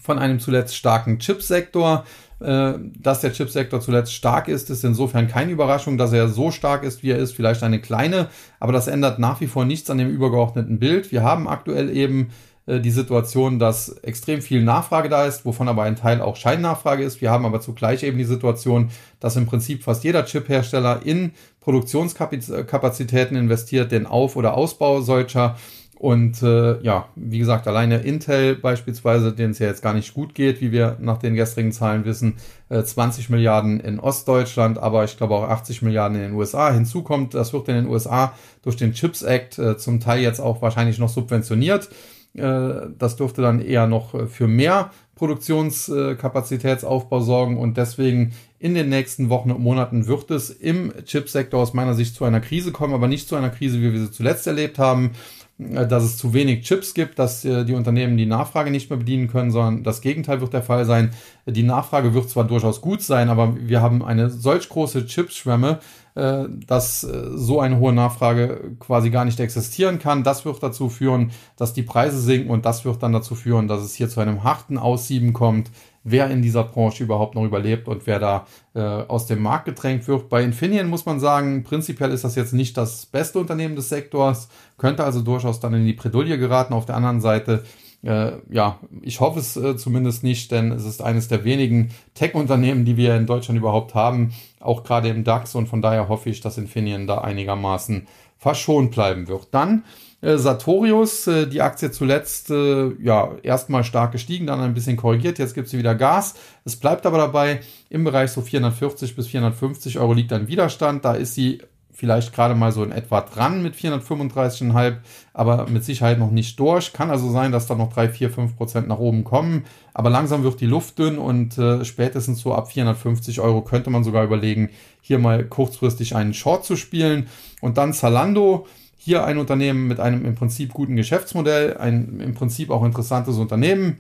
[0.02, 2.06] von einem zuletzt starken Chipsektor.
[2.06, 6.84] Äh, dass der Chipsektor zuletzt stark ist, ist insofern keine Überraschung, dass er so stark
[6.84, 8.28] ist, wie er ist, vielleicht eine kleine,
[8.60, 11.14] aber das ändert nach wie vor nichts an dem übergeordneten Bild.
[11.14, 12.32] Wir haben aktuell eben
[12.68, 17.04] äh, die Situation, dass extrem viel Nachfrage da ist, wovon aber ein Teil auch Scheinnachfrage
[17.04, 17.22] ist.
[17.22, 23.38] Wir haben aber zugleich eben die Situation, dass im Prinzip fast jeder Chiphersteller in Produktionskapazitäten
[23.38, 25.56] investiert, den Auf- oder Ausbau solcher
[25.98, 30.36] und äh, ja, wie gesagt, alleine Intel beispielsweise, denen es ja jetzt gar nicht gut
[30.36, 32.36] geht, wie wir nach den gestrigen Zahlen wissen,
[32.70, 36.72] äh, 20 Milliarden in Ostdeutschland, aber ich glaube auch 80 Milliarden in den USA.
[36.72, 40.42] Hinzu kommt, das wird in den USA durch den Chips Act äh, zum Teil jetzt
[40.42, 41.90] auch wahrscheinlich noch subventioniert.
[42.34, 49.30] Äh, das dürfte dann eher noch für mehr Produktionskapazitätsaufbau sorgen und deswegen in den nächsten
[49.30, 53.08] Wochen und Monaten wird es im Chipsektor aus meiner Sicht zu einer Krise kommen, aber
[53.08, 55.12] nicht zu einer Krise, wie wir sie zuletzt erlebt haben.
[55.58, 59.00] Äh, dass es zu wenig Chips gibt, dass äh, die Unternehmen die Nachfrage nicht mehr
[59.00, 61.12] bedienen können, sondern das Gegenteil wird der Fall sein.
[61.46, 65.80] Die Nachfrage wird zwar durchaus gut sein, aber wir haben eine solch große Chipsschwemme,
[66.16, 70.24] äh, dass so eine hohe Nachfrage quasi gar nicht existieren kann.
[70.24, 73.82] Das wird dazu führen, dass die Preise sinken und das wird dann dazu führen, dass
[73.82, 75.72] es hier zu einem harten Aussieben kommt
[76.06, 80.08] wer in dieser Branche überhaupt noch überlebt und wer da äh, aus dem Markt gedrängt
[80.08, 80.30] wird.
[80.30, 84.48] Bei Infineon muss man sagen, prinzipiell ist das jetzt nicht das beste Unternehmen des Sektors,
[84.78, 86.74] könnte also durchaus dann in die Predulie geraten.
[86.74, 87.64] Auf der anderen Seite
[88.06, 92.86] äh, ja, ich hoffe es äh, zumindest nicht, denn es ist eines der wenigen Tech-Unternehmen,
[92.86, 96.40] die wir in Deutschland überhaupt haben, auch gerade im DAX und von daher hoffe ich,
[96.40, 99.48] dass Infineon da einigermaßen verschont bleiben wird.
[99.52, 99.86] Dann
[100.26, 105.38] äh, Sartorius, äh, die Aktie zuletzt äh, ja erstmal stark gestiegen, dann ein bisschen korrigiert,
[105.38, 106.34] jetzt gibt sie wieder Gas.
[106.66, 111.06] Es bleibt aber dabei, im Bereich so 440 bis 450 Euro liegt ein Widerstand.
[111.06, 111.62] Da ist sie
[111.92, 114.98] vielleicht gerade mal so in etwa dran mit 435,5,
[115.34, 116.92] aber mit Sicherheit noch nicht durch.
[116.92, 119.64] Kann also sein, dass da noch 3, 4, 5 Prozent nach oben kommen.
[119.94, 124.04] Aber langsam wird die Luft dünn und äh, spätestens so ab 450 Euro könnte man
[124.04, 127.28] sogar überlegen, hier mal kurzfristig einen Short zu spielen.
[127.62, 128.66] Und dann Zalando.
[129.06, 134.00] Hier ein Unternehmen mit einem im Prinzip guten Geschäftsmodell, ein im Prinzip auch interessantes Unternehmen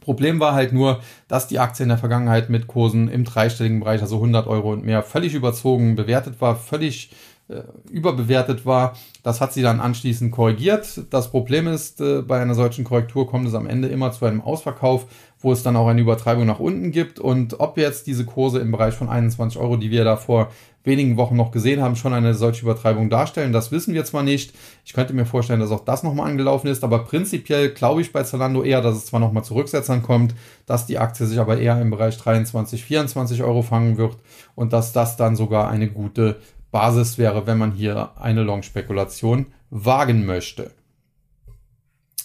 [0.00, 4.02] Problem war halt nur, dass die Aktie in der Vergangenheit mit Kursen im dreistelligen Bereich,
[4.02, 7.10] also 100 Euro und mehr, völlig überzogen bewertet war, völlig
[7.48, 8.96] äh, überbewertet war.
[9.22, 11.02] Das hat sie dann anschließend korrigiert.
[11.10, 14.40] Das Problem ist, äh, bei einer solchen Korrektur kommt es am Ende immer zu einem
[14.40, 15.06] Ausverkauf,
[15.40, 17.18] wo es dann auch eine Übertreibung nach unten gibt.
[17.18, 20.50] Und ob jetzt diese Kurse im Bereich von 21 Euro, die wir da vor
[20.84, 23.52] wenigen Wochen noch gesehen haben, schon eine solche Übertreibung darstellen.
[23.52, 24.54] Das wissen wir zwar nicht.
[24.84, 28.22] Ich könnte mir vorstellen, dass auch das nochmal angelaufen ist, aber prinzipiell glaube ich bei
[28.22, 30.34] Zalando eher, dass es zwar nochmal Zurücksetzern kommt,
[30.66, 34.16] dass die Aktie sich aber eher im Bereich 23, 24 Euro fangen wird
[34.54, 36.36] und dass das dann sogar eine gute
[36.70, 40.70] Basis wäre, wenn man hier eine Long-Spekulation wagen möchte.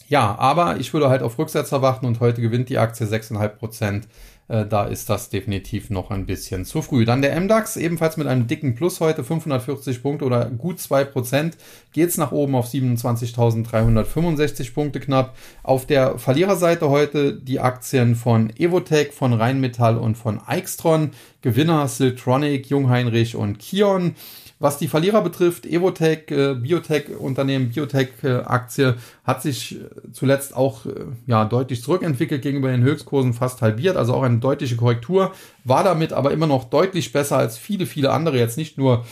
[0.07, 4.07] Ja, aber ich würde halt auf Rücksetzer warten und heute gewinnt die Aktie 6,5 Prozent
[4.47, 7.05] äh, da ist das definitiv noch ein bisschen zu früh.
[7.05, 11.53] Dann der MDAX, ebenfalls mit einem dicken Plus heute, 540 Punkte oder gut 2%,
[11.93, 15.35] geht's nach oben auf 27.365 Punkte knapp.
[15.63, 21.11] Auf der Verliererseite heute die Aktien von Evotech, von Rheinmetall und von Eichstron.
[21.41, 24.15] Gewinner Siltronic, Jungheinrich und Kion.
[24.57, 30.91] Was die Verlierer betrifft, Evotech, äh, Biotech-Unternehmen, Biotech-Aktie hat sich äh, zuletzt auch äh,
[31.27, 35.33] ja, deutlich zurückentwickelt gegenüber den Höchstkursen, fast halbiert, also auch eine deutliche Korrektur,
[35.65, 39.05] war damit aber immer noch deutlich besser als viele, viele andere, jetzt nicht nur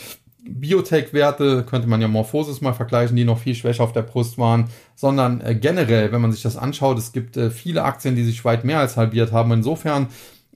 [0.46, 4.68] Biotech-Werte, könnte man ja Morphosis mal vergleichen, die noch viel schwächer auf der Brust waren,
[4.94, 8.44] sondern äh, generell, wenn man sich das anschaut, es gibt äh, viele Aktien, die sich
[8.44, 9.52] weit mehr als halbiert haben.
[9.52, 10.08] Insofern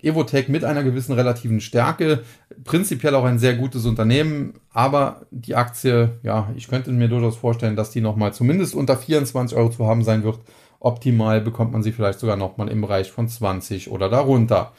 [0.02, 2.22] Evotech mit einer gewissen relativen Stärke,
[2.64, 7.76] prinzipiell auch ein sehr gutes Unternehmen, aber die Aktie, ja, ich könnte mir durchaus vorstellen,
[7.76, 10.38] dass die nochmal zumindest unter 24 Euro zu haben sein wird.
[10.80, 14.72] Optimal bekommt man sie vielleicht sogar nochmal im Bereich von 20 oder darunter.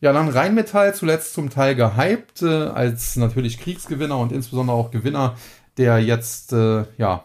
[0.00, 5.34] Ja, dann Rheinmetall zuletzt zum Teil gehypt, äh, als natürlich Kriegsgewinner und insbesondere auch Gewinner
[5.76, 7.24] der jetzt äh, ja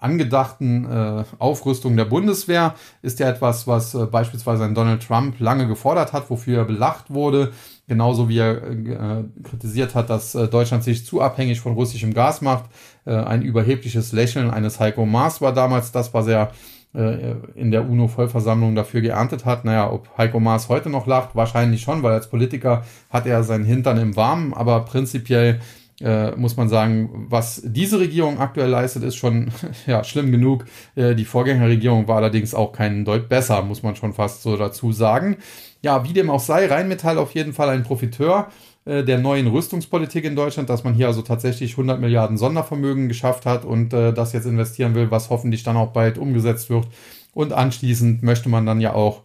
[0.00, 5.68] angedachten äh, Aufrüstung der Bundeswehr ist ja etwas, was äh, beispielsweise ein Donald Trump lange
[5.68, 7.52] gefordert hat, wofür er belacht wurde.
[7.86, 12.40] Genauso wie er äh, kritisiert hat, dass äh, Deutschland sich zu abhängig von russischem Gas
[12.40, 12.64] macht.
[13.04, 16.52] Äh, ein überhebliches Lächeln eines Heiko Maas war damals das, was er
[16.92, 19.64] äh, in der UNO-Vollversammlung dafür geerntet hat.
[19.64, 23.64] Naja, ob Heiko Maas heute noch lacht, wahrscheinlich schon, weil als Politiker hat er seinen
[23.64, 25.60] Hintern im Warmen, aber prinzipiell
[26.00, 29.50] äh, muss man sagen, was diese Regierung aktuell leistet, ist schon
[29.86, 30.64] ja, schlimm genug.
[30.94, 34.92] Äh, die Vorgängerregierung war allerdings auch keinen Deut besser, muss man schon fast so dazu
[34.92, 35.36] sagen.
[35.82, 38.48] Ja, wie dem auch sei, Rheinmetall auf jeden Fall ein Profiteur
[38.84, 43.46] äh, der neuen Rüstungspolitik in Deutschland, dass man hier also tatsächlich 100 Milliarden Sondervermögen geschafft
[43.46, 46.86] hat und äh, das jetzt investieren will, was hoffentlich dann auch bald umgesetzt wird.
[47.32, 49.22] Und anschließend möchte man dann ja auch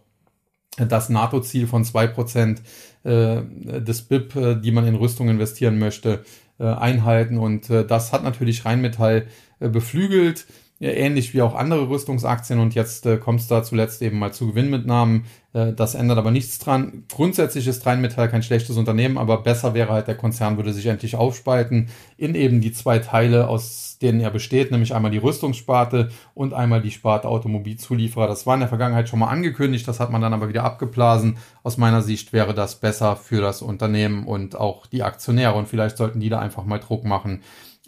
[0.76, 2.58] das NATO-Ziel von 2%
[3.04, 3.42] äh,
[3.80, 6.24] des BIP, äh, die man in Rüstung investieren möchte,
[6.58, 7.38] äh, einhalten.
[7.38, 9.26] Und äh, das hat natürlich Rheinmetall
[9.60, 10.46] äh, beflügelt,
[10.80, 12.58] ähnlich wie auch andere Rüstungsaktien.
[12.58, 15.24] Und jetzt äh, kommt es da zuletzt eben mal zu Gewinnmitnahmen.
[15.52, 17.04] Äh, das ändert aber nichts dran.
[17.10, 21.16] Grundsätzlich ist Rheinmetall kein schlechtes Unternehmen, aber besser wäre halt, der Konzern würde sich endlich
[21.16, 26.52] aufspalten in eben die zwei Teile, aus denen er besteht, nämlich einmal die Rüstungssparte und
[26.52, 28.26] einmal die Sparte Automobilzulieferer.
[28.26, 31.38] Das war in der Vergangenheit schon mal angekündigt, das hat man dann aber wieder abgeblasen.
[31.62, 35.96] Aus meiner Sicht wäre das besser für das Unternehmen und auch die Aktionäre und vielleicht
[35.96, 37.40] sollten die da einfach mal Druck machen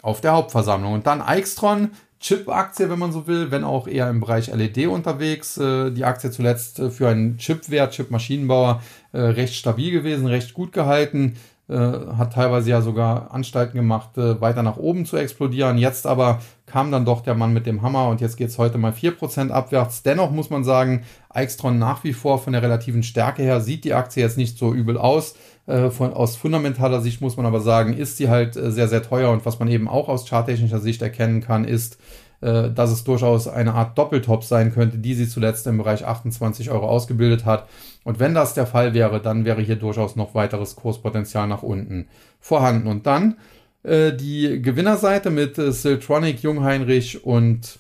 [0.03, 0.93] auf der Hauptversammlung.
[0.93, 5.57] Und dann Eichstron, Chip-Aktie, wenn man so will, wenn auch eher im Bereich LED unterwegs.
[5.57, 10.73] Äh, die Aktie zuletzt äh, für einen Chipwert, Chip-Maschinenbauer, äh, recht stabil gewesen, recht gut
[10.73, 11.37] gehalten.
[11.71, 15.77] Hat teilweise ja sogar Anstalten gemacht, weiter nach oben zu explodieren.
[15.77, 18.95] Jetzt aber kam dann doch der Mann mit dem Hammer und jetzt geht's heute mal
[18.95, 20.03] vier Prozent abwärts.
[20.03, 23.93] Dennoch muss man sagen, Eichstron nach wie vor von der relativen Stärke her sieht die
[23.93, 25.35] Aktie jetzt nicht so übel aus.
[25.69, 29.03] Äh, von, aus fundamentaler Sicht muss man aber sagen, ist sie halt äh, sehr, sehr
[29.03, 31.99] teuer und was man eben auch aus charttechnischer Sicht erkennen kann, ist,
[32.41, 36.71] äh, dass es durchaus eine Art Doppeltop sein könnte, die sie zuletzt im Bereich 28
[36.71, 37.69] Euro ausgebildet hat.
[38.03, 42.09] Und wenn das der Fall wäre, dann wäre hier durchaus noch weiteres Kurspotenzial nach unten
[42.41, 42.89] vorhanden.
[42.89, 43.37] Und dann
[43.83, 47.79] äh, die Gewinnerseite mit äh, Siltronic, Jungheinrich und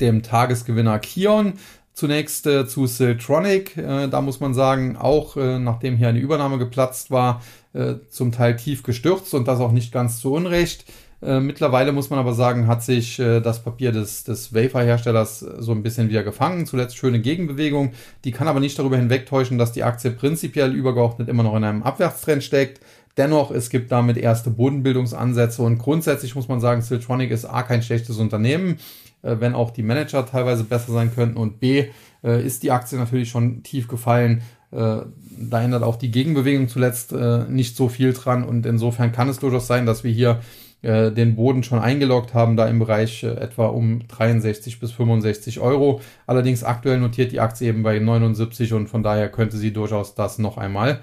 [0.00, 1.54] dem Tagesgewinner Kion.
[1.94, 3.76] Zunächst äh, zu Siltronic.
[3.76, 7.42] Äh, da muss man sagen, auch äh, nachdem hier eine Übernahme geplatzt war,
[7.74, 10.84] äh, zum Teil tief gestürzt und das auch nicht ganz zu Unrecht.
[11.22, 15.72] Äh, mittlerweile muss man aber sagen, hat sich äh, das Papier des, des Wafer-Herstellers so
[15.72, 16.66] ein bisschen wieder gefangen.
[16.66, 17.92] Zuletzt schöne Gegenbewegung.
[18.24, 21.82] Die kann aber nicht darüber hinwegtäuschen, dass die Aktie prinzipiell übergeordnet immer noch in einem
[21.82, 22.80] Abwärtstrend steckt.
[23.18, 27.82] Dennoch, es gibt damit erste Bodenbildungsansätze und grundsätzlich muss man sagen, Siltronic ist A kein
[27.82, 28.78] schlechtes Unternehmen
[29.22, 31.36] wenn auch die Manager teilweise besser sein könnten.
[31.36, 31.86] Und B,
[32.24, 34.42] äh, ist die Aktie natürlich schon tief gefallen.
[34.70, 34.98] Äh,
[35.38, 38.44] da ändert auch die Gegenbewegung zuletzt äh, nicht so viel dran.
[38.44, 40.40] Und insofern kann es durchaus sein, dass wir hier
[40.82, 45.60] äh, den Boden schon eingeloggt haben, da im Bereich äh, etwa um 63 bis 65
[45.60, 46.00] Euro.
[46.26, 50.38] Allerdings aktuell notiert die Aktie eben bei 79 und von daher könnte sie durchaus das
[50.38, 51.00] noch einmal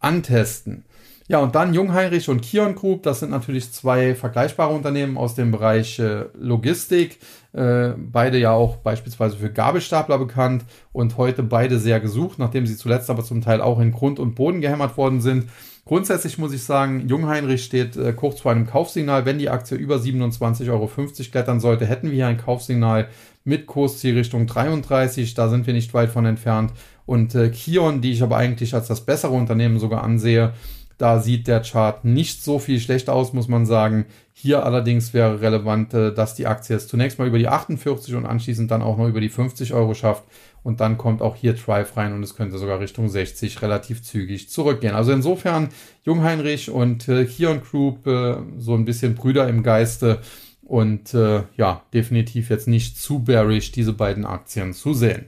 [0.00, 0.84] antesten.
[1.28, 5.52] Ja, und dann Jungheinrich und Kion Group, das sind natürlich zwei vergleichbare Unternehmen aus dem
[5.52, 7.20] Bereich äh, Logistik.
[7.52, 12.76] Äh, beide ja auch beispielsweise für Gabelstapler bekannt und heute beide sehr gesucht, nachdem sie
[12.76, 15.48] zuletzt aber zum Teil auch in Grund und Boden gehämmert worden sind.
[15.84, 19.24] Grundsätzlich muss ich sagen, Jungheinrich steht äh, kurz vor einem Kaufsignal.
[19.24, 20.88] Wenn die Aktie über 27,50 Euro
[21.32, 23.08] klettern sollte, hätten wir hier ein Kaufsignal
[23.42, 25.34] mit Kursziel Richtung 33.
[25.34, 26.72] Da sind wir nicht weit von entfernt.
[27.06, 30.52] Und äh, Kion, die ich aber eigentlich als das bessere Unternehmen sogar ansehe,
[31.00, 34.04] da sieht der Chart nicht so viel schlechter aus, muss man sagen.
[34.34, 38.26] Hier allerdings wäre relevant, äh, dass die Aktie es zunächst mal über die 48 und
[38.26, 40.24] anschließend dann auch noch über die 50 Euro schafft.
[40.62, 44.50] Und dann kommt auch hier Thrive rein und es könnte sogar Richtung 60 relativ zügig
[44.50, 44.94] zurückgehen.
[44.94, 45.70] Also insofern
[46.04, 50.20] Jungheinrich und äh, Kion Group äh, so ein bisschen Brüder im Geiste
[50.62, 55.26] und äh, ja, definitiv jetzt nicht zu bearish, diese beiden Aktien zu sehen.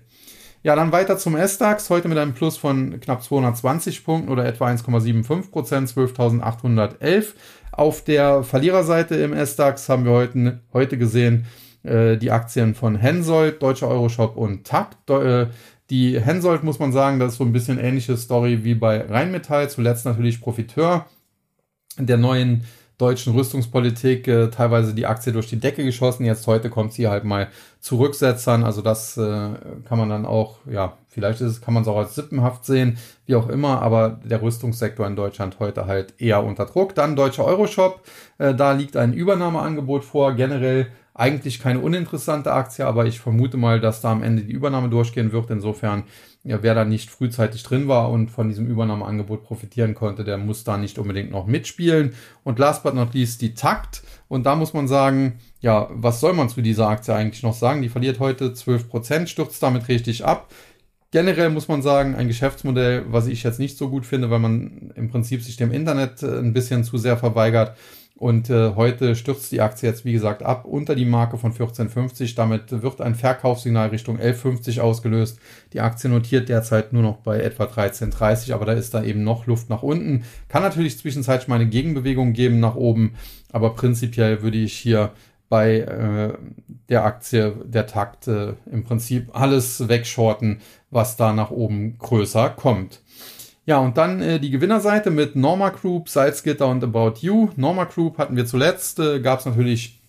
[0.64, 4.68] Ja, dann weiter zum S-DAX, heute mit einem Plus von knapp 220 Punkten oder etwa
[4.68, 7.34] 1,75 Prozent, 12.811.
[7.72, 11.46] Auf der Verliererseite im S-DAX haben wir heute, heute gesehen
[11.82, 15.10] äh, die Aktien von Hensoldt, Deutscher Euroshop und Takt.
[15.10, 15.48] Äh,
[15.90, 19.68] die Hensoldt muss man sagen, das ist so ein bisschen ähnliche Story wie bei Rheinmetall,
[19.68, 21.06] zuletzt natürlich Profiteur
[21.98, 22.62] der neuen
[22.98, 26.24] deutschen Rüstungspolitik äh, teilweise die Aktie durch die Decke geschossen.
[26.24, 27.48] Jetzt heute kommt sie halt mal
[27.80, 28.64] zurücksetzern.
[28.64, 29.50] Also das äh,
[29.84, 33.34] kann man dann auch, ja, vielleicht ist kann man es auch als sippenhaft sehen, wie
[33.34, 36.94] auch immer, aber der Rüstungssektor in Deutschland heute halt eher unter Druck.
[36.94, 38.02] Dann deutscher Euroshop,
[38.38, 40.34] äh, da liegt ein Übernahmeangebot vor.
[40.34, 44.88] Generell eigentlich keine uninteressante Aktie, aber ich vermute mal, dass da am Ende die Übernahme
[44.88, 45.50] durchgehen wird.
[45.50, 46.04] Insofern
[46.44, 50.64] ja, wer da nicht frühzeitig drin war und von diesem Übernahmeangebot profitieren konnte, der muss
[50.64, 52.14] da nicht unbedingt noch mitspielen.
[52.42, 54.02] Und last but not least die Takt.
[54.26, 57.82] Und da muss man sagen, ja, was soll man zu dieser Aktie eigentlich noch sagen?
[57.82, 60.52] Die verliert heute 12%, stürzt damit richtig ab.
[61.12, 64.92] Generell muss man sagen, ein Geschäftsmodell, was ich jetzt nicht so gut finde, weil man
[64.96, 67.76] im Prinzip sich dem Internet äh, ein bisschen zu sehr verweigert.
[68.22, 72.36] Und äh, heute stürzt die Aktie jetzt, wie gesagt, ab unter die Marke von 14,50.
[72.36, 75.40] Damit wird ein Verkaufssignal Richtung 11,50 ausgelöst.
[75.72, 79.46] Die Aktie notiert derzeit nur noch bei etwa 13,30, aber da ist da eben noch
[79.48, 80.22] Luft nach unten.
[80.48, 83.14] Kann natürlich zwischenzeitlich mal eine Gegenbewegung geben nach oben,
[83.50, 85.10] aber prinzipiell würde ich hier
[85.48, 86.32] bei äh,
[86.90, 93.00] der Aktie der Takt äh, im Prinzip alles wegshorten, was da nach oben größer kommt.
[93.64, 97.50] Ja, und dann äh, die Gewinnerseite mit Norma Group, Salzgitter und About You.
[97.56, 100.00] Norma Group hatten wir zuletzt, äh, gab es natürlich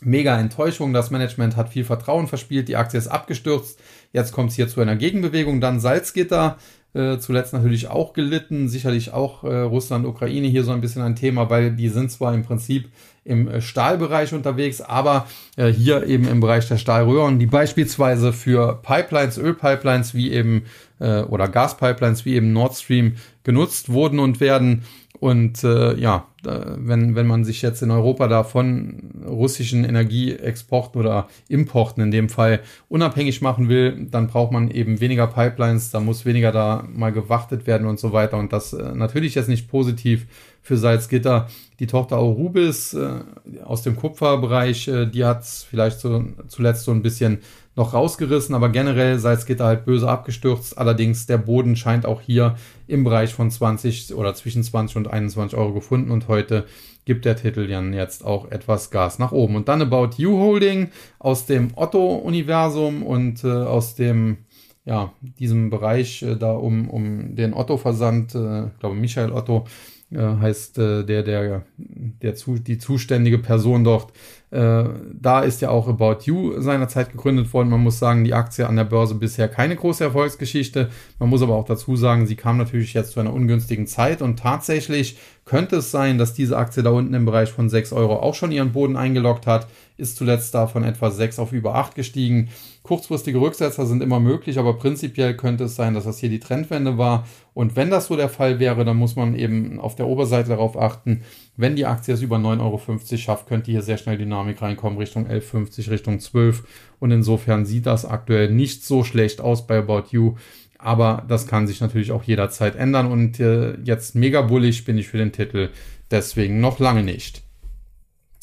[0.00, 0.92] mega Enttäuschung.
[0.92, 3.78] Das Management hat viel Vertrauen verspielt, die Aktie ist abgestürzt.
[4.12, 5.60] Jetzt kommt es hier zu einer Gegenbewegung.
[5.60, 6.56] Dann Salzgitter,
[6.94, 8.68] äh, zuletzt natürlich auch gelitten.
[8.68, 12.34] Sicherlich auch äh, Russland, Ukraine hier so ein bisschen ein Thema, weil die sind zwar
[12.34, 12.90] im Prinzip
[13.24, 18.80] im äh, Stahlbereich unterwegs, aber äh, hier eben im Bereich der Stahlröhren, die beispielsweise für
[18.82, 20.64] Pipelines, Ölpipelines wie eben
[21.02, 24.84] äh, oder Gaspipelines wie eben Nord Stream genutzt wurden und werden.
[25.18, 31.28] Und äh, ja, wenn, wenn man sich jetzt in Europa da von russischen Energieexporten oder
[31.48, 36.24] Importen in dem Fall unabhängig machen will, dann braucht man eben weniger Pipelines, da muss
[36.24, 38.36] weniger da mal gewartet werden und so weiter.
[38.36, 40.26] Und das äh, natürlich jetzt nicht positiv
[40.62, 41.48] für Salzgitter.
[41.78, 43.20] Die Tochter Aurubis äh,
[43.64, 47.38] aus dem Kupferbereich, äh, die hat vielleicht so, zuletzt so ein bisschen
[47.74, 50.76] noch rausgerissen, aber generell Salzgitter halt böse abgestürzt.
[50.76, 52.56] Allerdings der Boden scheint auch hier
[52.86, 56.66] im Bereich von 20 oder zwischen 20 und 21 Euro gefunden und heute
[57.04, 59.56] gibt der Titel dann jetzt auch etwas Gas nach oben.
[59.56, 64.38] Und dann About You Holding aus dem Otto-Universum und äh, aus dem
[64.84, 69.64] ja, diesem Bereich äh, da um, um den Otto-Versand, äh, ich glaube Michael Otto
[70.10, 74.12] äh, heißt äh, der, der, der zu, die zuständige Person dort,
[74.52, 74.84] Äh,
[75.18, 77.70] da ist ja auch About You seinerzeit gegründet worden.
[77.70, 80.90] Man muss sagen, die Aktie an der Börse bisher keine große Erfolgsgeschichte.
[81.18, 84.38] Man muss aber auch dazu sagen, sie kam natürlich jetzt zu einer ungünstigen Zeit und
[84.38, 85.16] tatsächlich
[85.46, 88.52] könnte es sein, dass diese Aktie da unten im Bereich von 6 Euro auch schon
[88.52, 89.68] ihren Boden eingeloggt hat,
[90.02, 92.50] ist zuletzt da von etwa 6 auf über 8 gestiegen.
[92.82, 96.98] Kurzfristige Rücksetzer sind immer möglich, aber prinzipiell könnte es sein, dass das hier die Trendwende
[96.98, 97.26] war.
[97.54, 100.76] Und wenn das so der Fall wäre, dann muss man eben auf der Oberseite darauf
[100.76, 101.22] achten,
[101.56, 105.28] wenn die Aktie es über 9,50 Euro schafft, könnte hier sehr schnell Dynamik reinkommen, Richtung
[105.28, 106.64] 11,50, Richtung 12.
[106.98, 110.34] Und insofern sieht das aktuell nicht so schlecht aus bei About You.
[110.78, 113.06] Aber das kann sich natürlich auch jederzeit ändern.
[113.06, 115.70] Und äh, jetzt mega bullig bin ich für den Titel.
[116.10, 117.41] Deswegen noch lange nicht.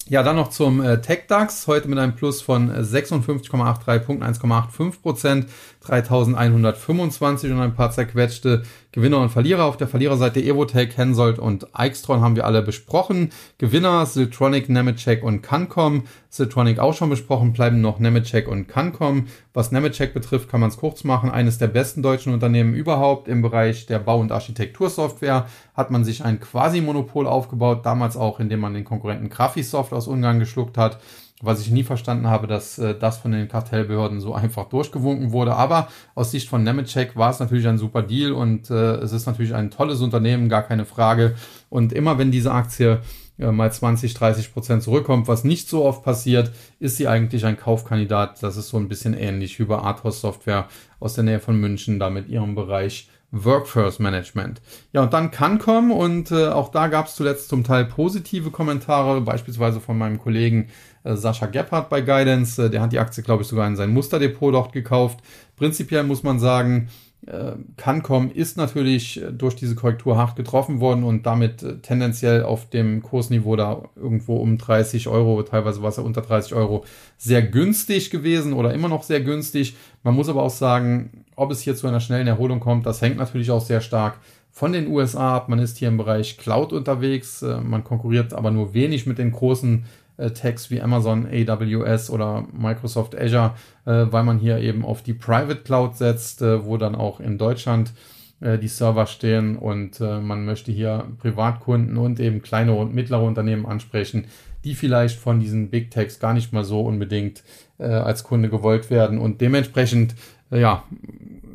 [0.09, 1.67] Ja, dann noch zum äh, TechDAX.
[1.67, 5.45] Heute mit einem Plus von 56,83 Punkten, 1,85 Prozent,
[5.85, 9.65] 3125 und ein paar zerquetschte Gewinner und Verlierer.
[9.65, 13.29] Auf der Verliererseite Evotech, Hensoldt und Eichstron haben wir alle besprochen.
[13.59, 16.05] Gewinner Siltronic, Nemetschek und Cancom.
[16.29, 19.27] Siltronic auch schon besprochen, bleiben noch Nemetschek und Cancom.
[19.53, 21.29] Was Nemetschek betrifft, kann man es kurz machen.
[21.29, 26.23] Eines der besten deutschen Unternehmen überhaupt im Bereich der Bau- und Architektursoftware hat man sich
[26.23, 30.99] ein Quasi-Monopol aufgebaut, damals auch, indem man den Konkurrenten Graphisoft aus Ungarn geschluckt hat
[31.41, 35.55] was ich nie verstanden habe, dass äh, das von den Kartellbehörden so einfach durchgewunken wurde.
[35.55, 39.25] Aber aus Sicht von Nemetschek war es natürlich ein super Deal und äh, es ist
[39.25, 41.35] natürlich ein tolles Unternehmen, gar keine Frage.
[41.69, 43.01] Und immer wenn diese Aktie
[43.37, 47.57] äh, mal 20, 30 Prozent zurückkommt, was nicht so oft passiert, ist sie eigentlich ein
[47.57, 48.43] Kaufkandidat.
[48.43, 50.67] Das ist so ein bisschen ähnlich wie bei Athos Software
[50.99, 54.61] aus der Nähe von München, da mit ihrem Bereich Workforce Management.
[54.91, 59.21] Ja, und dann Cancom und äh, auch da gab es zuletzt zum Teil positive Kommentare,
[59.21, 60.69] beispielsweise von meinem Kollegen
[61.15, 62.65] Sascha Gebhardt bei Guidance.
[62.65, 65.19] Äh, der hat die Aktie, glaube ich, sogar in sein Musterdepot dort gekauft.
[65.55, 66.89] Prinzipiell muss man sagen,
[67.27, 73.03] äh, Cancom ist natürlich durch diese Korrektur hart getroffen worden und damit tendenziell auf dem
[73.03, 76.85] Kursniveau da irgendwo um 30 Euro, teilweise war es ja unter 30 Euro,
[77.17, 79.75] sehr günstig gewesen oder immer noch sehr günstig.
[80.03, 83.17] Man muss aber auch sagen, ob es hier zu einer schnellen Erholung kommt, das hängt
[83.17, 84.19] natürlich auch sehr stark
[84.51, 85.49] von den USA ab.
[85.49, 89.83] Man ist hier im Bereich Cloud unterwegs, man konkurriert aber nur wenig mit den großen
[89.83, 89.83] äh,
[90.29, 93.53] Tags wie Amazon AWS oder Microsoft Azure,
[93.85, 97.37] äh, weil man hier eben auf die Private Cloud setzt, äh, wo dann auch in
[97.37, 97.93] Deutschland
[98.41, 103.23] äh, die Server stehen und äh, man möchte hier Privatkunden und eben kleine und mittlere
[103.23, 104.25] Unternehmen ansprechen,
[104.63, 107.43] die vielleicht von diesen Big Techs gar nicht mal so unbedingt
[107.79, 109.17] äh, als Kunde gewollt werden.
[109.19, 110.15] Und dementsprechend
[110.51, 110.83] ja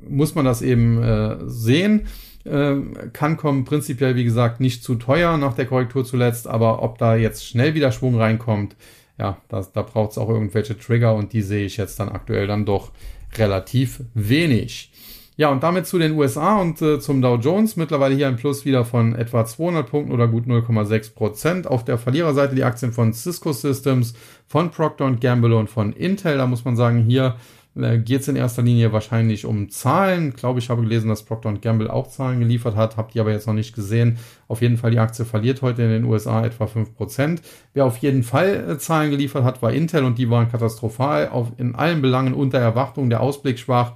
[0.06, 2.06] muss man das eben sehen
[2.44, 2.76] äh,
[3.12, 7.16] kann kommen, prinzipiell wie gesagt nicht zu teuer nach der Korrektur zuletzt, aber ob da
[7.16, 8.76] jetzt schnell wieder Schwung reinkommt,
[9.18, 12.46] ja, das, da braucht es auch irgendwelche Trigger und die sehe ich jetzt dann aktuell
[12.46, 12.90] dann doch
[13.36, 14.90] relativ wenig.
[15.36, 17.74] Ja, und damit zu den USA und äh, zum Dow Jones.
[17.74, 21.66] Mittlerweile hier ein Plus wieder von etwa 200 Punkten oder gut 0,6 Prozent.
[21.66, 24.14] Auf der Verliererseite die Aktien von Cisco Systems,
[24.46, 26.38] von Procter Gamble und von Intel.
[26.38, 27.34] Da muss man sagen, hier
[27.76, 30.28] äh, geht es in erster Linie wahrscheinlich um Zahlen.
[30.28, 33.32] Ich glaube, ich habe gelesen, dass Procter Gamble auch Zahlen geliefert hat, habt ihr aber
[33.32, 34.18] jetzt noch nicht gesehen.
[34.48, 37.40] Auf jeden Fall, die Aktie verliert heute in den USA etwa 5%.
[37.72, 41.52] Wer auf jeden Fall äh, Zahlen geliefert hat, war Intel und die waren katastrophal, auf,
[41.56, 43.94] in allen Belangen unter Erwartung, der Ausblick schwach.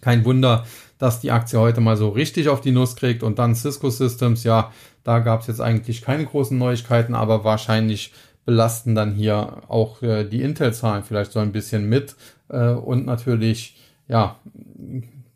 [0.00, 0.64] Kein Wunder,
[0.98, 4.44] dass die Aktie heute mal so richtig auf die Nuss kriegt und dann Cisco Systems,
[4.44, 4.72] ja,
[5.04, 8.12] da gab es jetzt eigentlich keine großen Neuigkeiten, aber wahrscheinlich
[8.44, 12.16] belasten dann hier auch äh, die Intel-Zahlen vielleicht so ein bisschen mit.
[12.48, 13.76] Äh, und natürlich,
[14.08, 14.36] ja,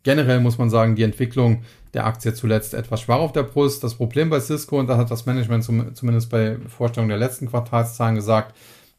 [0.03, 3.83] generell muss man sagen, die Entwicklung der Aktie zuletzt etwas schwach auf der Brust.
[3.83, 7.49] Das Problem bei Cisco, und da hat das Management zum, zumindest bei Vorstellung der letzten
[7.49, 8.55] Quartalszahlen gesagt,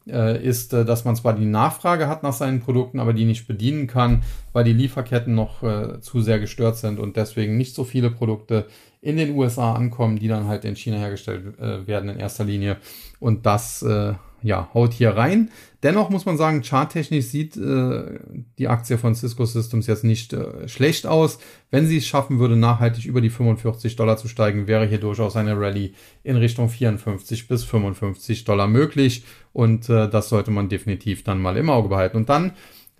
[0.07, 3.47] äh, ist, äh, dass man zwar die Nachfrage hat nach seinen Produkten, aber die nicht
[3.47, 7.83] bedienen kann, weil die Lieferketten noch äh, zu sehr gestört sind und deswegen nicht so
[7.83, 8.65] viele Produkte
[9.01, 12.77] in den USA ankommen, die dann halt in China hergestellt äh, werden in erster Linie.
[13.19, 14.13] Und das äh,
[14.45, 15.49] ja, haut hier rein.
[15.81, 18.19] Dennoch muss man sagen, charttechnisch sieht äh,
[18.59, 21.39] die Aktie von Cisco Systems jetzt nicht äh, schlecht aus.
[21.71, 25.35] Wenn sie es schaffen würde, nachhaltig über die 45 Dollar zu steigen, wäre hier durchaus
[25.35, 25.93] eine Rallye
[26.23, 29.25] in Richtung 54 bis 55 Dollar möglich.
[29.51, 32.17] Und äh, das sollte man definitiv dann mal im Auge behalten.
[32.17, 32.51] Und dann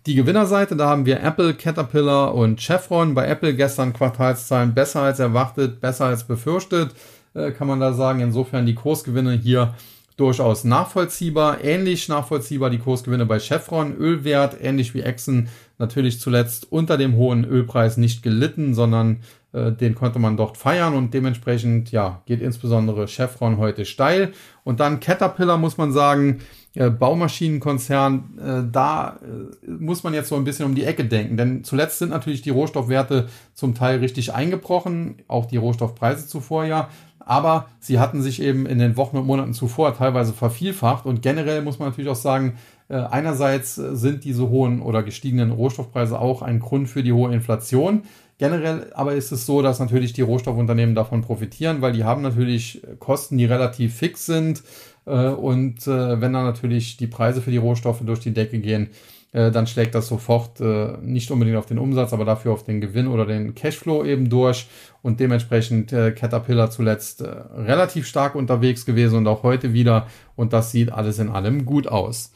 [0.07, 3.13] die Gewinnerseite, da haben wir Apple, Caterpillar und Chevron.
[3.13, 6.95] Bei Apple gestern Quartalszahlen besser als erwartet, besser als befürchtet,
[7.35, 8.19] äh, kann man da sagen.
[8.21, 9.75] Insofern die Kursgewinne hier
[10.17, 11.63] durchaus nachvollziehbar.
[11.63, 13.95] Ähnlich nachvollziehbar die Kursgewinne bei Chevron.
[13.95, 19.95] Ölwert, ähnlich wie Exxon, natürlich zuletzt unter dem hohen Ölpreis nicht gelitten, sondern äh, den
[19.95, 24.33] konnte man dort feiern und dementsprechend, ja, geht insbesondere Chevron heute steil.
[24.63, 26.39] Und dann Caterpillar muss man sagen,
[26.75, 31.37] äh, Baumaschinenkonzern, äh, da äh, muss man jetzt so ein bisschen um die Ecke denken,
[31.37, 36.89] denn zuletzt sind natürlich die Rohstoffwerte zum Teil richtig eingebrochen, auch die Rohstoffpreise zuvor ja,
[37.25, 41.61] aber sie hatten sich eben in den Wochen und Monaten zuvor teilweise vervielfacht und generell
[41.61, 42.53] muss man natürlich auch sagen,
[42.87, 48.03] äh, einerseits sind diese hohen oder gestiegenen Rohstoffpreise auch ein Grund für die hohe Inflation.
[48.37, 52.81] Generell aber ist es so, dass natürlich die Rohstoffunternehmen davon profitieren, weil die haben natürlich
[52.99, 54.61] Kosten, die relativ fix sind.
[55.05, 58.89] Äh, und äh, wenn dann natürlich die Preise für die Rohstoffe durch die Decke gehen,
[59.35, 62.79] äh, dann schlägt das sofort äh, nicht unbedingt auf den Umsatz, aber dafür auf den
[62.79, 64.67] Gewinn oder den Cashflow eben durch.
[65.01, 70.07] Und dementsprechend äh, Caterpillar zuletzt äh, relativ stark unterwegs gewesen und auch heute wieder.
[70.37, 72.31] Und das sieht alles in allem gut aus.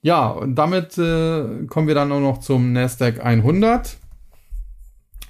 [0.00, 3.96] Ja, und damit äh, kommen wir dann auch noch zum Nasdaq 100.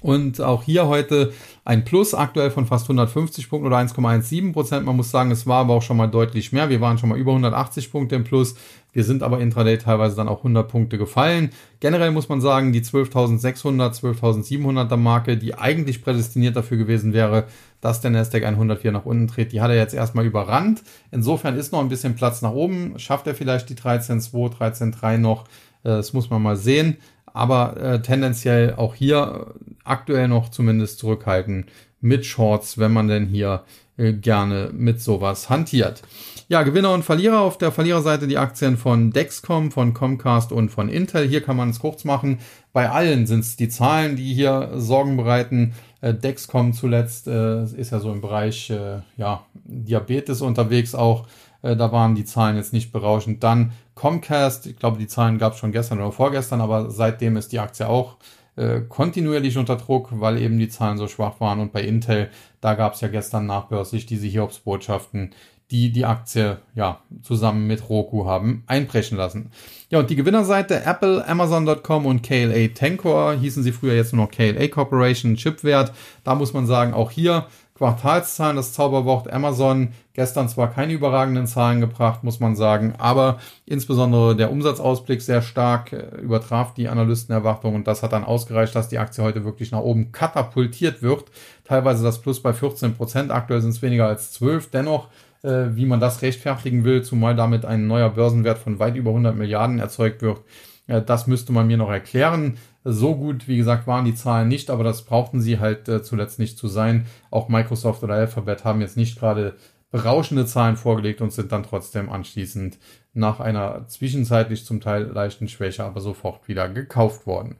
[0.01, 1.33] Und auch hier heute
[1.63, 4.85] ein Plus aktuell von fast 150 Punkten oder 1,17 Prozent.
[4.85, 6.69] Man muss sagen, es war aber auch schon mal deutlich mehr.
[6.69, 8.55] Wir waren schon mal über 180 Punkte im Plus.
[8.93, 11.49] Wir sind aber intraday teilweise dann auch 100 Punkte gefallen.
[11.79, 17.45] Generell muss man sagen, die 12.600, 12.700er Marke, die eigentlich prädestiniert dafür gewesen wäre,
[17.81, 20.83] dass der Nasdaq 100 hier nach unten dreht, die hat er jetzt erstmal überrannt.
[21.11, 22.99] Insofern ist noch ein bisschen Platz nach oben.
[22.99, 25.45] Schafft er vielleicht die 13.2, 13.3 noch?
[25.83, 26.97] Äh, das muss man mal sehen
[27.35, 31.65] aber äh, tendenziell auch hier aktuell noch zumindest zurückhalten
[31.99, 33.63] mit Shorts, wenn man denn hier
[33.97, 36.01] äh, gerne mit sowas hantiert.
[36.47, 40.89] Ja, Gewinner und Verlierer auf der Verliererseite die Aktien von Dexcom, von Comcast und von
[40.89, 41.27] Intel.
[41.27, 42.39] Hier kann man es kurz machen.
[42.71, 45.73] Bei allen sind es die Zahlen, die hier Sorgen bereiten.
[45.99, 51.27] Äh, Dexcom zuletzt äh, ist ja so im Bereich äh, ja, Diabetes unterwegs auch.
[51.65, 53.43] Äh, da waren die Zahlen jetzt nicht berauschend.
[53.43, 57.51] Dann Comcast, ich glaube, die Zahlen gab es schon gestern oder vorgestern, aber seitdem ist
[57.51, 58.17] die Aktie auch
[58.55, 61.59] äh, kontinuierlich unter Druck, weil eben die Zahlen so schwach waren.
[61.59, 62.29] Und bei Intel,
[62.61, 65.31] da gab es ja gestern nachbörslich diese Hiobsbotschaften,
[65.71, 69.49] die die Aktie ja zusammen mit Roku haben einbrechen lassen.
[69.89, 74.31] Ja, und die Gewinnerseite Apple, Amazon.com und KLA Tencor hießen sie früher jetzt nur noch
[74.31, 75.91] KLA Corporation, Chipwert.
[76.23, 81.81] Da muss man sagen, auch hier Quartalszahlen, das Zauberwort Amazon, gestern zwar keine überragenden Zahlen
[81.81, 87.87] gebracht, muss man sagen, aber insbesondere der Umsatzausblick sehr stark äh, übertraf die Analystenerwartungen und
[87.87, 91.25] das hat dann ausgereicht, dass die Aktie heute wirklich nach oben katapultiert wird.
[91.65, 94.69] Teilweise das Plus bei 14 Prozent, aktuell sind es weniger als 12.
[94.71, 95.09] Dennoch,
[95.43, 99.35] äh, wie man das rechtfertigen will, zumal damit ein neuer Börsenwert von weit über 100
[99.35, 100.39] Milliarden erzeugt wird,
[100.87, 102.57] äh, das müsste man mir noch erklären.
[102.87, 106.37] So gut, wie gesagt, waren die Zahlen nicht, aber das brauchten sie halt äh, zuletzt
[106.37, 107.07] nicht zu sein.
[107.31, 109.55] Auch Microsoft oder Alphabet haben jetzt nicht gerade
[109.89, 112.77] berauschende Zahlen vorgelegt und sind dann trotzdem anschließend
[113.13, 117.55] nach einer zwischenzeitlich zum Teil leichten Schwäche aber sofort wieder gekauft worden.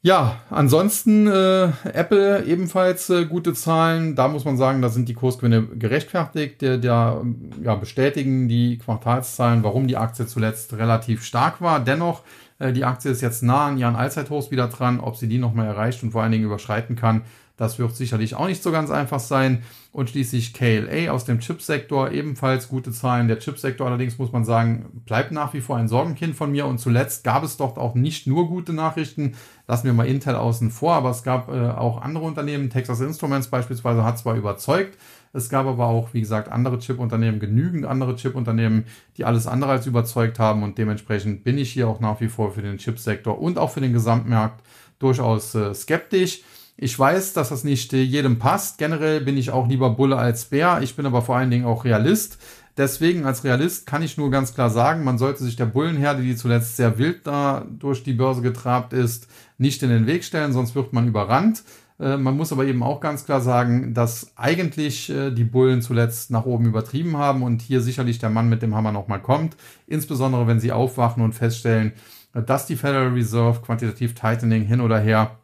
[0.00, 4.14] Ja, ansonsten äh, Apple ebenfalls äh, gute Zahlen.
[4.14, 6.62] Da muss man sagen, da sind die Kursgewinne gerechtfertigt.
[6.62, 7.24] Der, der
[7.64, 11.80] ja, bestätigen die Quartalszahlen, warum die Aktie zuletzt relativ stark war.
[11.80, 12.22] Dennoch
[12.60, 15.00] die Aktie ist jetzt nah an ihren Allzeithochs wieder dran.
[15.00, 17.22] Ob sie die nochmal erreicht und vor allen Dingen überschreiten kann,
[17.58, 19.62] das wird sicherlich auch nicht so ganz einfach sein.
[19.90, 23.26] Und schließlich KLA aus dem Chipsektor ebenfalls gute Zahlen.
[23.26, 26.66] Der Chipsektor allerdings muss man sagen, bleibt nach wie vor ein Sorgenkind von mir.
[26.66, 29.34] Und zuletzt gab es dort auch nicht nur gute Nachrichten.
[29.66, 32.70] Lassen wir mal Intel außen vor, aber es gab äh, auch andere Unternehmen.
[32.70, 34.96] Texas Instruments beispielsweise hat zwar überzeugt,
[35.32, 38.84] es gab aber auch, wie gesagt, andere Chip-Unternehmen, genügend andere Chip-Unternehmen,
[39.16, 40.62] die alles andere als überzeugt haben.
[40.62, 43.80] Und dementsprechend bin ich hier auch nach wie vor für den Chipsektor und auch für
[43.80, 44.62] den Gesamtmarkt
[45.00, 46.42] durchaus äh, skeptisch.
[46.80, 48.78] Ich weiß, dass das nicht äh, jedem passt.
[48.78, 50.78] Generell bin ich auch lieber Bulle als Bär.
[50.80, 52.38] Ich bin aber vor allen Dingen auch Realist.
[52.76, 56.36] Deswegen als Realist kann ich nur ganz klar sagen, man sollte sich der Bullenherde, die
[56.36, 59.26] zuletzt sehr wild da durch die Börse getrabt ist,
[59.58, 61.64] nicht in den Weg stellen, sonst wird man überrannt.
[61.98, 66.30] Äh, man muss aber eben auch ganz klar sagen, dass eigentlich äh, die Bullen zuletzt
[66.30, 69.56] nach oben übertrieben haben und hier sicherlich der Mann mit dem Hammer nochmal kommt.
[69.88, 71.90] Insbesondere wenn sie aufwachen und feststellen,
[72.32, 75.37] dass die Federal Reserve quantitativ Tightening hin oder her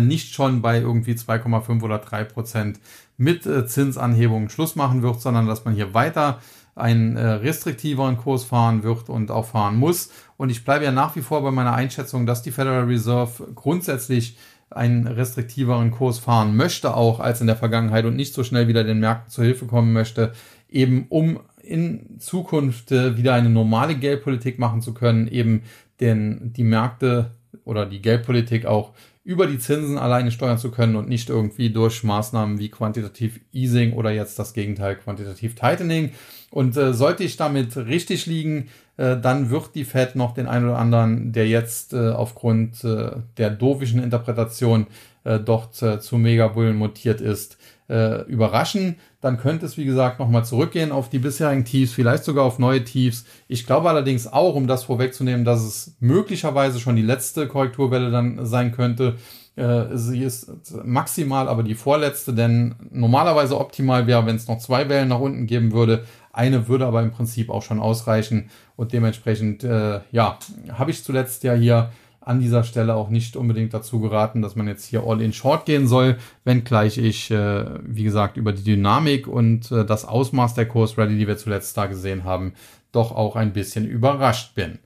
[0.00, 2.80] nicht schon bei irgendwie 2,5 oder 3 Prozent
[3.16, 6.40] mit Zinsanhebungen Schluss machen wird, sondern dass man hier weiter
[6.74, 10.10] einen restriktiveren Kurs fahren wird und auch fahren muss.
[10.36, 14.36] Und ich bleibe ja nach wie vor bei meiner Einschätzung, dass die Federal Reserve grundsätzlich
[14.70, 18.84] einen restriktiveren Kurs fahren möchte, auch als in der Vergangenheit und nicht so schnell wieder
[18.84, 20.32] den Märkten zur Hilfe kommen möchte,
[20.68, 25.62] eben um in Zukunft äh, wieder eine normale Geldpolitik machen zu können, eben
[26.00, 27.30] denn die Märkte
[27.64, 28.92] oder die Geldpolitik auch
[29.24, 33.94] über die Zinsen alleine steuern zu können und nicht irgendwie durch Maßnahmen wie quantitativ Easing
[33.94, 36.10] oder jetzt das Gegenteil quantitativ Tightening.
[36.50, 38.68] Und äh, sollte ich damit richtig liegen,
[38.98, 43.12] äh, dann wird die Fed noch den einen oder anderen, der jetzt äh, aufgrund äh,
[43.38, 44.86] der doofischen Interpretation
[45.24, 47.56] äh, dort äh, zu Megabullen mutiert ist,
[47.88, 48.96] äh, überraschen.
[49.20, 52.84] Dann könnte es, wie gesagt, nochmal zurückgehen auf die bisherigen Tiefs, vielleicht sogar auf neue
[52.84, 53.24] Tiefs.
[53.48, 58.44] Ich glaube allerdings auch, um das vorwegzunehmen, dass es möglicherweise schon die letzte Korrekturwelle dann
[58.46, 59.16] sein könnte.
[59.56, 60.50] Äh, sie ist
[60.84, 65.46] maximal aber die vorletzte, denn normalerweise optimal wäre, wenn es noch zwei Wellen nach unten
[65.46, 66.04] geben würde.
[66.32, 70.38] Eine würde aber im Prinzip auch schon ausreichen und dementsprechend, äh, ja,
[70.72, 71.90] habe ich zuletzt ja hier
[72.24, 75.66] an dieser Stelle auch nicht unbedingt dazu geraten, dass man jetzt hier all in short
[75.66, 80.66] gehen soll, wenngleich ich, äh, wie gesagt, über die Dynamik und äh, das Ausmaß der
[80.66, 82.54] Kursrally, die wir zuletzt da gesehen haben,
[82.92, 84.78] doch auch ein bisschen überrascht bin.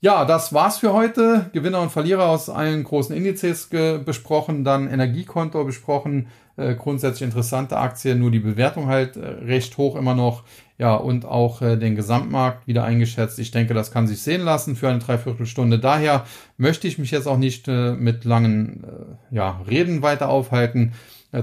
[0.00, 1.50] Ja, das war's für heute.
[1.52, 8.14] Gewinner und Verlierer aus allen großen Indizes besprochen, dann Energiekonto besprochen, äh, grundsätzlich interessante Aktie,
[8.14, 10.44] nur die Bewertung halt äh, recht hoch immer noch.
[10.78, 13.38] Ja, und auch äh, den Gesamtmarkt wieder eingeschätzt.
[13.38, 15.78] Ich denke, das kann sich sehen lassen für eine Dreiviertelstunde.
[15.78, 16.26] Daher
[16.58, 20.92] möchte ich mich jetzt auch nicht äh, mit langen äh, ja, Reden weiter aufhalten,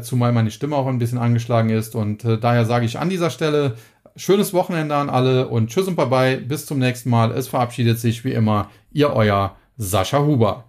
[0.02, 1.94] zumal meine Stimme auch ein bisschen angeschlagen ist.
[1.94, 3.76] Und daher sage ich an dieser Stelle
[4.16, 6.38] schönes Wochenende an alle und tschüss und bye bye.
[6.38, 7.32] Bis zum nächsten Mal.
[7.32, 10.64] Es verabschiedet sich wie immer Ihr euer Sascha Huber.